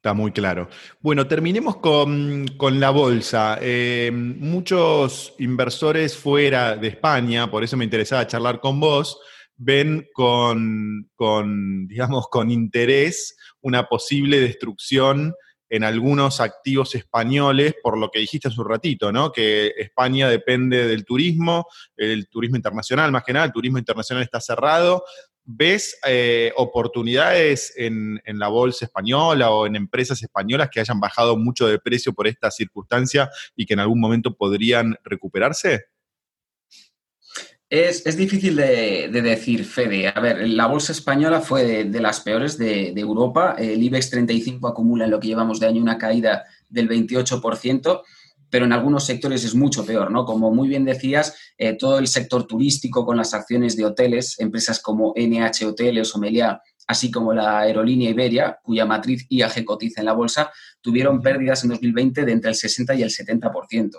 Está 0.00 0.14
muy 0.14 0.32
claro. 0.32 0.68
Bueno, 1.00 1.26
terminemos 1.26 1.76
con, 1.76 2.46
la 2.58 2.88
bolsa. 2.88 3.58
Eh, 3.60 4.10
muchos 4.10 5.34
inversores 5.38 6.16
fuera 6.16 6.74
de 6.74 6.88
España, 6.88 7.50
por 7.50 7.64
eso 7.64 7.76
me 7.76 7.84
interesaba 7.84 8.26
charlar 8.26 8.60
con 8.60 8.80
vos, 8.80 9.20
ven 9.62 10.08
con, 10.14 11.06
digamos, 11.86 12.28
con 12.28 12.50
interés 12.50 13.36
una 13.60 13.88
posible 13.88 14.40
destrucción 14.40 15.34
en 15.68 15.84
algunos 15.84 16.40
activos 16.40 16.94
españoles, 16.94 17.74
por 17.82 17.98
lo 17.98 18.10
que 18.10 18.20
dijiste 18.20 18.48
hace 18.48 18.60
un 18.60 18.70
ratito, 18.70 19.12
¿no? 19.12 19.30
Que 19.30 19.74
España 19.76 20.30
depende 20.30 20.88
del 20.88 21.04
turismo, 21.04 21.66
el 21.96 22.26
turismo 22.28 22.56
internacional 22.56 23.12
más 23.12 23.22
que 23.22 23.34
nada, 23.34 23.44
el 23.44 23.52
turismo 23.52 23.78
internacional 23.78 24.24
está 24.24 24.40
cerrado. 24.40 25.04
¿Ves 25.44 25.98
eh, 26.06 26.52
oportunidades 26.56 27.74
en, 27.76 28.20
en, 28.24 28.38
la 28.38 28.48
bolsa 28.48 28.86
española 28.86 29.50
o 29.50 29.66
en 29.66 29.76
empresas 29.76 30.22
españolas 30.22 30.70
que 30.70 30.80
hayan 30.80 31.00
bajado 31.00 31.36
mucho 31.36 31.66
de 31.66 31.78
precio 31.78 32.14
por 32.14 32.26
esta 32.26 32.50
circunstancia 32.50 33.28
y 33.54 33.66
que 33.66 33.74
en 33.74 33.80
algún 33.80 34.00
momento 34.00 34.34
podrían 34.34 34.96
recuperarse? 35.04 35.84
Es, 37.70 38.16
difícil 38.16 38.56
de, 38.56 39.08
decir, 39.22 39.64
Fede. 39.64 40.08
A 40.08 40.18
ver, 40.18 40.48
la 40.48 40.66
bolsa 40.66 40.90
española 40.90 41.40
fue 41.40 41.84
de, 41.84 42.00
las 42.00 42.18
peores 42.18 42.58
de, 42.58 42.88
Europa. 42.96 43.54
El 43.56 43.80
IBEX 43.80 44.10
35 44.10 44.66
acumula 44.66 45.04
en 45.04 45.12
lo 45.12 45.20
que 45.20 45.28
llevamos 45.28 45.60
de 45.60 45.68
año 45.68 45.80
una 45.80 45.96
caída 45.96 46.44
del 46.68 46.88
28%, 46.88 48.02
pero 48.50 48.64
en 48.64 48.72
algunos 48.72 49.06
sectores 49.06 49.44
es 49.44 49.54
mucho 49.54 49.86
peor, 49.86 50.10
¿no? 50.10 50.24
Como 50.24 50.52
muy 50.52 50.66
bien 50.66 50.84
decías, 50.84 51.36
eh, 51.56 51.74
todo 51.74 52.00
el 52.00 52.08
sector 52.08 52.44
turístico 52.44 53.06
con 53.06 53.16
las 53.16 53.34
acciones 53.34 53.76
de 53.76 53.84
hoteles, 53.84 54.40
empresas 54.40 54.80
como 54.82 55.14
NH 55.14 55.64
Hoteles 55.64 56.12
o 56.16 56.18
Meliá, 56.18 56.60
así 56.88 57.12
como 57.12 57.32
la 57.32 57.60
aerolínea 57.60 58.10
Iberia, 58.10 58.58
cuya 58.64 58.84
matriz 58.84 59.26
IAG 59.28 59.64
cotiza 59.64 60.00
en 60.00 60.06
la 60.06 60.12
bolsa, 60.12 60.50
tuvieron 60.80 61.22
pérdidas 61.22 61.62
en 61.62 61.70
2020 61.70 62.24
de 62.24 62.32
entre 62.32 62.50
el 62.50 62.56
60 62.56 62.96
y 62.96 63.04
el 63.04 63.10
70%. 63.10 63.90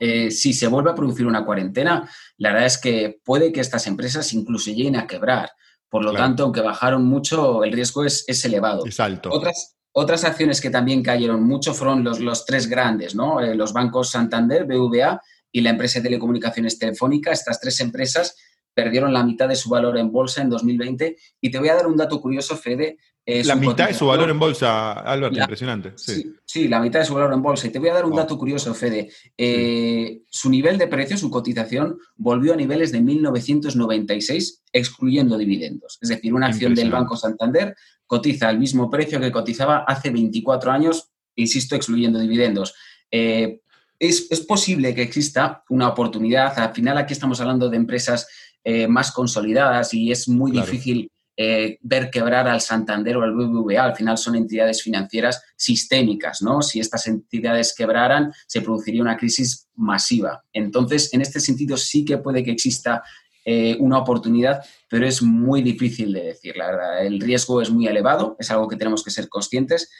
Eh, 0.00 0.30
si 0.30 0.52
se 0.52 0.66
vuelve 0.66 0.90
a 0.90 0.94
producir 0.94 1.26
una 1.26 1.44
cuarentena, 1.44 2.08
la 2.36 2.50
verdad 2.50 2.66
es 2.66 2.78
que 2.78 3.20
puede 3.24 3.52
que 3.52 3.60
estas 3.60 3.86
empresas 3.86 4.32
incluso 4.32 4.70
lleguen 4.70 4.96
a 4.96 5.06
quebrar. 5.06 5.50
Por 5.88 6.04
lo 6.04 6.14
tanto, 6.14 6.44
aunque 6.44 6.62
bajaron 6.62 7.04
mucho, 7.04 7.64
el 7.64 7.72
riesgo 7.72 8.04
es, 8.04 8.44
elevado. 8.44 8.86
Es 8.86 8.98
alto. 8.98 9.30
Otras, 9.30 9.76
otras 9.92 10.24
acciones 10.24 10.60
que 10.60 10.70
también 10.70 11.02
cayeron 11.02 11.42
mucho 11.42 11.74
fueron 11.74 12.02
los, 12.02 12.18
los 12.18 12.46
tres 12.46 12.66
grandes, 12.66 13.14
¿no? 13.14 13.40
Eh, 13.40 13.54
los 13.54 13.74
bancos 13.74 14.10
Santander, 14.10 14.64
BVA 14.64 15.20
y 15.50 15.60
la 15.60 15.70
empresa 15.70 15.98
de 15.98 16.04
telecomunicaciones 16.04 16.78
Telefónica. 16.78 17.30
Estas 17.30 17.60
tres 17.60 17.78
empresas 17.80 18.36
perdieron 18.74 19.12
la 19.12 19.22
mitad 19.22 19.48
de 19.48 19.56
su 19.56 19.68
valor 19.68 19.98
en 19.98 20.10
bolsa 20.10 20.40
en 20.40 20.50
2020. 20.50 21.16
Y 21.40 21.50
te 21.50 21.58
voy 21.58 21.68
a 21.68 21.74
dar 21.74 21.86
un 21.86 21.96
dato 21.96 22.20
curioso, 22.20 22.56
Fede, 22.56 22.96
la 23.24 23.54
mitad 23.54 23.88
de 23.88 23.94
su 23.94 24.06
valor 24.06 24.30
en 24.30 24.38
bolsa, 24.38 24.92
Alberto, 24.92 25.38
impresionante. 25.38 25.92
Sí. 25.96 26.68
la 26.68 26.80
mitad 26.80 27.00
de 27.00 27.06
su 27.06 27.14
valor 27.14 27.32
en 27.32 27.42
bolsa. 27.42 27.66
Y 27.66 27.70
te 27.70 27.78
voy 27.78 27.88
a 27.88 27.94
dar 27.94 28.04
un 28.04 28.16
dato 28.16 28.36
curioso, 28.36 28.74
Fede. 28.74 29.10
Eh, 29.36 30.22
su 30.28 30.50
nivel 30.50 30.76
de 30.76 30.88
precio, 30.88 31.16
su 31.16 31.30
cotización, 31.30 31.98
volvió 32.16 32.52
a 32.52 32.56
niveles 32.56 32.90
de 32.90 33.00
1996, 33.00 34.62
excluyendo 34.72 35.38
dividendos. 35.38 35.98
Es 36.00 36.08
decir, 36.08 36.34
una 36.34 36.48
acción 36.48 36.74
del 36.74 36.90
Banco 36.90 37.16
Santander 37.16 37.76
cotiza 38.06 38.48
al 38.48 38.58
mismo 38.58 38.90
precio 38.90 39.20
que 39.20 39.30
cotizaba 39.30 39.84
hace 39.86 40.10
24 40.10 40.72
años, 40.72 41.10
insisto, 41.36 41.76
excluyendo 41.76 42.18
dividendos. 42.18 42.74
Eh, 43.10 43.60
es, 43.98 44.40
posible 44.48 44.94
que 44.96 45.02
exista 45.02 45.62
una 45.68 45.88
oportunidad. 45.88 46.58
Al 46.58 46.74
final, 46.74 46.98
aquí 46.98 47.12
estamos 47.12 47.40
hablando 47.40 47.70
de 47.70 47.76
empresas 47.76 48.26
eh, 48.64 48.88
más 48.88 49.12
consolidadas 49.12 49.94
y 49.94 50.10
es 50.10 50.28
muy 50.28 50.50
difícil 50.50 51.08
eh, 51.36 51.78
ver 51.80 52.10
quebrar 52.10 52.46
al 52.46 52.60
Santander 52.60 53.16
o 53.16 53.22
al 53.22 53.32
BBVA. 53.32 53.84
Al 53.84 53.96
final 53.96 54.18
son 54.18 54.36
entidades 54.36 54.82
financieras 54.82 55.42
sistémicas, 55.56 56.42
¿no? 56.42 56.62
Si 56.62 56.78
estas 56.78 57.06
entidades 57.06 57.74
quebraran, 57.74 58.32
se 58.46 58.60
produciría 58.60 59.02
una 59.02 59.16
crisis 59.16 59.68
masiva. 59.74 60.44
Entonces, 60.52 61.12
en 61.14 61.22
este 61.22 61.40
sentido, 61.40 61.76
sí 61.76 62.04
que 62.04 62.18
puede 62.18 62.44
que 62.44 62.50
exista 62.50 63.02
eh, 63.44 63.76
una 63.80 63.98
oportunidad, 63.98 64.62
pero 64.88 65.06
es 65.06 65.22
muy 65.22 65.62
difícil 65.62 66.12
de 66.12 66.22
decir, 66.22 66.56
la 66.56 66.66
verdad. 66.66 67.06
El 67.06 67.20
riesgo 67.20 67.60
es 67.60 67.70
muy 67.70 67.86
elevado, 67.86 68.36
es 68.38 68.50
algo 68.50 68.68
que 68.68 68.76
tenemos 68.76 69.02
que 69.02 69.10
ser 69.10 69.28
conscientes. 69.28 69.90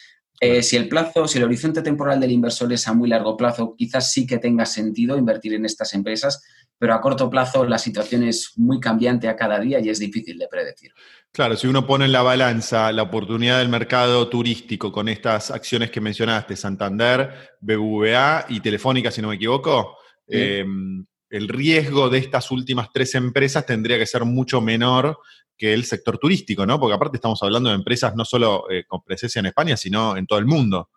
Eh, 0.41 0.63
si 0.63 0.77
el 0.77 0.89
plazo, 0.89 1.27
si 1.27 1.39
el 1.39 1.45
horizonte 1.45 1.83
temporal 1.83 2.21
del 2.21 2.33
inversor 2.33 2.73
es 2.73 2.87
a 2.89 2.93
muy 2.93 3.09
largo 3.09 3.37
plazo, 3.37 3.75
quizás 3.77 4.13
sí 4.13 4.27
que 4.27 4.39
tenga 4.39 4.67
sentido 4.67 5.17
invertir 5.17 5.55
en 5.55 5.65
estas 5.65 5.95
empresas, 5.95 6.43
pero 6.83 6.95
a 6.95 7.01
corto 7.01 7.31
plazo 7.31 7.65
la 7.65 7.79
situación 7.79 8.25
es 8.25 8.55
muy 8.57 8.81
cambiante 8.81 9.29
a 9.29 9.37
cada 9.37 9.61
día 9.61 9.79
y 9.79 9.89
es 9.89 10.01
difícil 10.01 10.37
de 10.37 10.49
predecir. 10.49 10.93
Claro, 11.31 11.55
si 11.55 11.69
uno 11.69 11.87
pone 11.87 12.07
en 12.07 12.11
la 12.11 12.23
balanza 12.23 12.91
la 12.91 13.03
oportunidad 13.03 13.61
del 13.61 13.69
mercado 13.69 14.29
turístico 14.29 14.91
con 14.91 15.09
estas 15.09 15.53
acciones 15.53 15.93
que 15.93 16.01
mencionaste, 16.01 16.57
Santander, 16.57 17.53
BBVA 17.61 18.47
y 18.49 18.59
Telefónica, 18.59 19.13
si 19.13 19.23
no 19.23 19.29
me 19.29 19.37
equivoco, 19.37 19.97
eh, 20.27 20.65
el 21.31 21.49
riesgo 21.49 22.11
de 22.11 22.19
estas 22.19 22.51
últimas 22.51 22.89
tres 22.93 23.15
empresas 23.15 23.65
tendría 23.65 23.97
que 23.97 24.05
ser 24.07 24.25
mucho 24.25 24.61
menor 24.61 25.21
que 25.57 25.73
el 25.73 25.85
sector 25.85 26.19
turístico, 26.19 26.67
¿no? 26.67 26.81
Porque 26.81 26.97
aparte 26.97 27.19
estamos 27.19 27.41
hablando 27.45 27.69
de 27.69 27.77
empresas 27.77 28.17
no 28.17 28.25
solo 28.25 28.69
eh, 28.69 28.83
con 28.89 29.05
presencia 29.05 29.39
en 29.39 29.47
España, 29.47 29.77
sino 29.77 30.17
en 30.17 30.27
todo 30.27 30.41
el 30.41 30.47
mundo. 30.47 30.91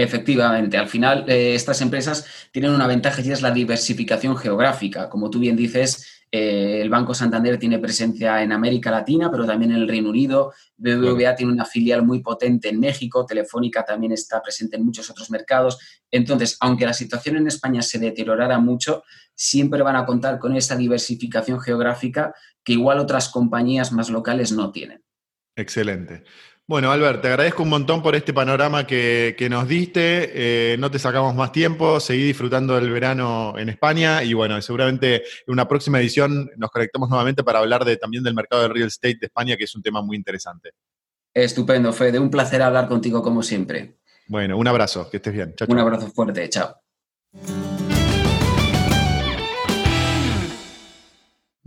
Efectivamente, 0.00 0.78
al 0.78 0.88
final 0.88 1.26
eh, 1.28 1.54
estas 1.54 1.82
empresas 1.82 2.24
tienen 2.52 2.72
una 2.72 2.86
ventaja 2.86 3.20
y 3.20 3.32
es 3.32 3.42
la 3.42 3.50
diversificación 3.50 4.34
geográfica. 4.34 5.10
Como 5.10 5.28
tú 5.28 5.38
bien 5.38 5.56
dices, 5.56 6.24
eh, 6.32 6.80
el 6.80 6.88
Banco 6.88 7.12
Santander 7.12 7.58
tiene 7.58 7.78
presencia 7.78 8.42
en 8.42 8.50
América 8.52 8.90
Latina, 8.90 9.30
pero 9.30 9.44
también 9.44 9.72
en 9.72 9.76
el 9.76 9.88
Reino 9.88 10.08
Unido. 10.08 10.54
BBVA 10.78 11.34
tiene 11.34 11.52
una 11.52 11.66
filial 11.66 12.02
muy 12.02 12.22
potente 12.22 12.70
en 12.70 12.80
México. 12.80 13.26
Telefónica 13.26 13.84
también 13.84 14.12
está 14.12 14.40
presente 14.40 14.76
en 14.76 14.86
muchos 14.86 15.10
otros 15.10 15.30
mercados. 15.30 15.78
Entonces, 16.10 16.56
aunque 16.60 16.86
la 16.86 16.94
situación 16.94 17.36
en 17.36 17.48
España 17.48 17.82
se 17.82 17.98
deteriorara 17.98 18.58
mucho, 18.58 19.02
siempre 19.34 19.82
van 19.82 19.96
a 19.96 20.06
contar 20.06 20.38
con 20.38 20.56
esa 20.56 20.76
diversificación 20.76 21.60
geográfica 21.60 22.32
que 22.64 22.72
igual 22.72 23.00
otras 23.00 23.28
compañías 23.28 23.92
más 23.92 24.08
locales 24.08 24.50
no 24.50 24.72
tienen. 24.72 25.04
Excelente. 25.56 26.24
Bueno, 26.70 26.92
Albert, 26.92 27.20
te 27.20 27.26
agradezco 27.26 27.64
un 27.64 27.68
montón 27.68 28.00
por 28.00 28.14
este 28.14 28.32
panorama 28.32 28.86
que, 28.86 29.48
nos 29.50 29.66
diste. 29.66 30.30
Eh, 30.72 30.76
no 30.78 30.88
te 30.88 31.00
sacamos 31.00 31.34
más 31.34 31.50
tiempo, 31.50 31.98
seguí 31.98 32.22
disfrutando 32.22 32.76
del 32.76 32.92
verano 32.92 33.54
en 33.58 33.70
España 33.70 34.22
y 34.22 34.34
bueno, 34.34 34.62
seguramente 34.62 35.16
en 35.16 35.52
una 35.52 35.66
próxima 35.66 35.98
edición 35.98 36.48
nos 36.56 36.70
conectamos 36.70 37.08
nuevamente 37.08 37.42
para 37.42 37.58
hablar 37.58 37.84
de, 37.84 37.96
también 37.96 38.22
del 38.22 38.34
mercado 38.34 38.62
del 38.62 38.72
real 38.72 38.86
estate 38.86 39.18
de 39.20 39.26
España, 39.26 39.56
que 39.56 39.64
es 39.64 39.74
un 39.74 39.82
tema 39.82 40.00
muy 40.00 40.16
interesante. 40.16 40.70
Estupendo, 41.34 41.92
Fede. 41.92 42.20
Un 42.20 42.30
placer 42.30 42.62
hablar 42.62 42.86
contigo 42.86 43.20
como 43.20 43.42
siempre. 43.42 43.96
Bueno, 44.28 44.56
un 44.56 44.68
abrazo, 44.68 45.10
que 45.10 45.16
estés 45.16 45.32
bien. 45.32 45.52
un 45.66 45.78
abrazo 45.80 46.06
fuerte, 46.12 46.48
chao. 46.50 46.76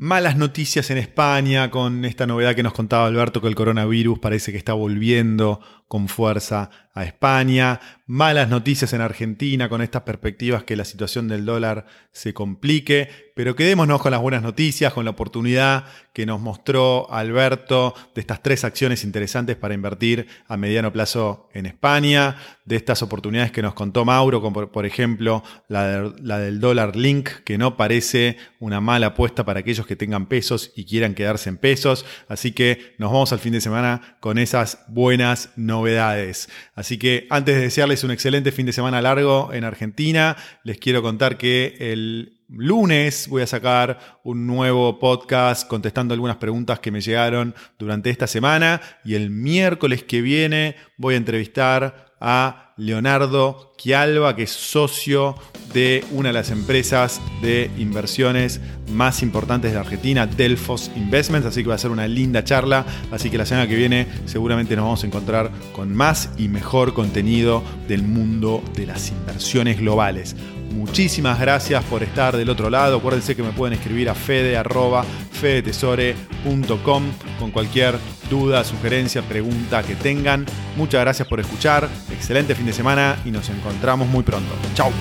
Malas 0.03 0.35
noticias 0.35 0.89
en 0.89 0.97
España 0.97 1.71
con 1.71 2.03
esta 2.03 2.27
novedad 2.27 2.55
que 2.55 2.61
nos 2.61 2.73
contaba 2.73 3.05
Alberto 3.05 3.39
que 3.39 3.47
el 3.47 3.55
coronavirus 3.55 4.19
parece 4.19 4.51
que 4.51 4.57
está 4.57 4.73
volviendo 4.73 5.61
con 5.87 6.09
fuerza 6.09 6.69
a 6.93 7.05
España. 7.05 7.79
Malas 8.05 8.49
noticias 8.49 8.91
en 8.91 8.99
Argentina 8.99 9.69
con 9.69 9.81
estas 9.81 10.01
perspectivas 10.01 10.65
que 10.65 10.75
la 10.75 10.83
situación 10.83 11.29
del 11.29 11.45
dólar 11.45 11.85
se 12.11 12.33
complique. 12.33 13.31
Pero 13.33 13.55
quedémonos 13.55 14.01
con 14.01 14.11
las 14.11 14.21
buenas 14.21 14.43
noticias, 14.43 14.93
con 14.93 15.05
la 15.05 15.11
oportunidad 15.11 15.85
que 16.13 16.25
nos 16.25 16.39
mostró 16.39 17.11
Alberto 17.11 17.95
de 18.13 18.21
estas 18.21 18.43
tres 18.43 18.63
acciones 18.63 19.03
interesantes 19.03 19.55
para 19.55 19.73
invertir 19.73 20.27
a 20.47 20.57
mediano 20.57 20.93
plazo 20.93 21.49
en 21.53 21.65
España, 21.65 22.37
de 22.65 22.75
estas 22.75 23.01
oportunidades 23.01 23.51
que 23.51 23.61
nos 23.61 23.73
contó 23.73 24.05
Mauro, 24.05 24.41
como 24.41 24.71
por 24.71 24.85
ejemplo 24.85 25.43
la, 25.67 26.13
la 26.21 26.39
del 26.39 26.59
dólar 26.59 26.95
link, 26.95 27.29
que 27.43 27.57
no 27.57 27.75
parece 27.75 28.37
una 28.59 28.79
mala 28.79 29.07
apuesta 29.07 29.43
para 29.43 29.61
aquellos 29.61 29.87
que 29.87 29.95
tengan 29.95 30.27
pesos 30.27 30.71
y 30.75 30.85
quieran 30.85 31.15
quedarse 31.15 31.49
en 31.49 31.57
pesos. 31.57 32.05
Así 32.27 32.51
que 32.51 32.95
nos 32.99 33.11
vamos 33.11 33.33
al 33.33 33.39
fin 33.39 33.53
de 33.53 33.61
semana 33.61 34.17
con 34.19 34.37
esas 34.37 34.83
buenas 34.87 35.49
novedades. 35.55 36.49
Así 36.75 36.97
que 36.97 37.27
antes 37.29 37.55
de 37.55 37.61
desearles 37.61 38.03
un 38.03 38.11
excelente 38.11 38.51
fin 38.51 38.65
de 38.65 38.73
semana 38.73 39.01
largo 39.01 39.51
en 39.51 39.63
Argentina, 39.63 40.37
les 40.63 40.77
quiero 40.77 41.01
contar 41.01 41.37
que 41.37 41.75
el 41.79 42.42
lunes 42.55 43.27
voy 43.27 43.41
a 43.41 43.47
sacar 43.47 44.19
un 44.23 44.45
nuevo 44.45 44.99
podcast 44.99 45.67
contestando 45.67 46.13
algunas 46.13 46.37
preguntas 46.37 46.79
que 46.79 46.91
me 46.91 47.01
llegaron 47.01 47.55
durante 47.79 48.11
esta 48.11 48.27
semana 48.27 48.79
y 49.03 49.15
el 49.15 49.31
miércoles 49.31 50.03
que 50.03 50.21
viene 50.21 50.75
voy 50.97 51.15
a 51.15 51.17
entrevistar 51.17 52.13
a 52.21 52.72
Leonardo 52.77 53.73
Chialba, 53.77 54.35
que 54.35 54.43
es 54.43 54.51
socio 54.51 55.35
de 55.73 56.05
una 56.11 56.29
de 56.29 56.33
las 56.33 56.51
empresas 56.51 57.21
de 57.41 57.69
inversiones 57.77 58.61
más 58.91 59.21
importantes 59.21 59.73
de 59.73 59.79
Argentina, 59.79 60.27
Delfos 60.27 60.91
Investments, 60.95 61.47
así 61.47 61.63
que 61.63 61.69
va 61.69 61.75
a 61.75 61.79
ser 61.79 61.91
una 61.91 62.07
linda 62.07 62.43
charla, 62.43 62.85
así 63.11 63.29
que 63.29 63.37
la 63.37 63.45
semana 63.45 63.67
que 63.67 63.75
viene 63.75 64.07
seguramente 64.25 64.75
nos 64.75 64.85
vamos 64.85 65.03
a 65.03 65.07
encontrar 65.07 65.51
con 65.73 65.93
más 65.93 66.29
y 66.37 66.47
mejor 66.47 66.93
contenido 66.93 67.63
del 67.87 68.03
mundo 68.03 68.63
de 68.75 68.87
las 68.87 69.09
inversiones 69.09 69.79
globales. 69.79 70.35
Muchísimas 70.73 71.39
gracias 71.39 71.83
por 71.83 72.01
estar 72.01 72.35
del 72.35 72.49
otro 72.49 72.71
lado. 72.71 72.97
Acuérdense 72.97 73.35
que 73.35 73.43
me 73.43 73.51
pueden 73.51 73.77
escribir 73.77 74.09
a 74.09 74.15
fede.fedetesore.com 74.15 77.03
con 77.39 77.51
cualquier 77.51 77.99
duda, 78.29 78.63
sugerencia, 78.63 79.21
pregunta 79.21 79.83
que 79.83 79.95
tengan. 79.95 80.45
Muchas 80.75 81.01
gracias 81.01 81.27
por 81.27 81.39
escuchar. 81.39 81.87
Excelente 82.11 82.55
de 82.65 82.73
semana 82.73 83.17
y 83.25 83.31
nos 83.31 83.49
encontramos 83.49 84.07
muy 84.07 84.23
pronto. 84.23 84.53
Chao. 84.73 84.91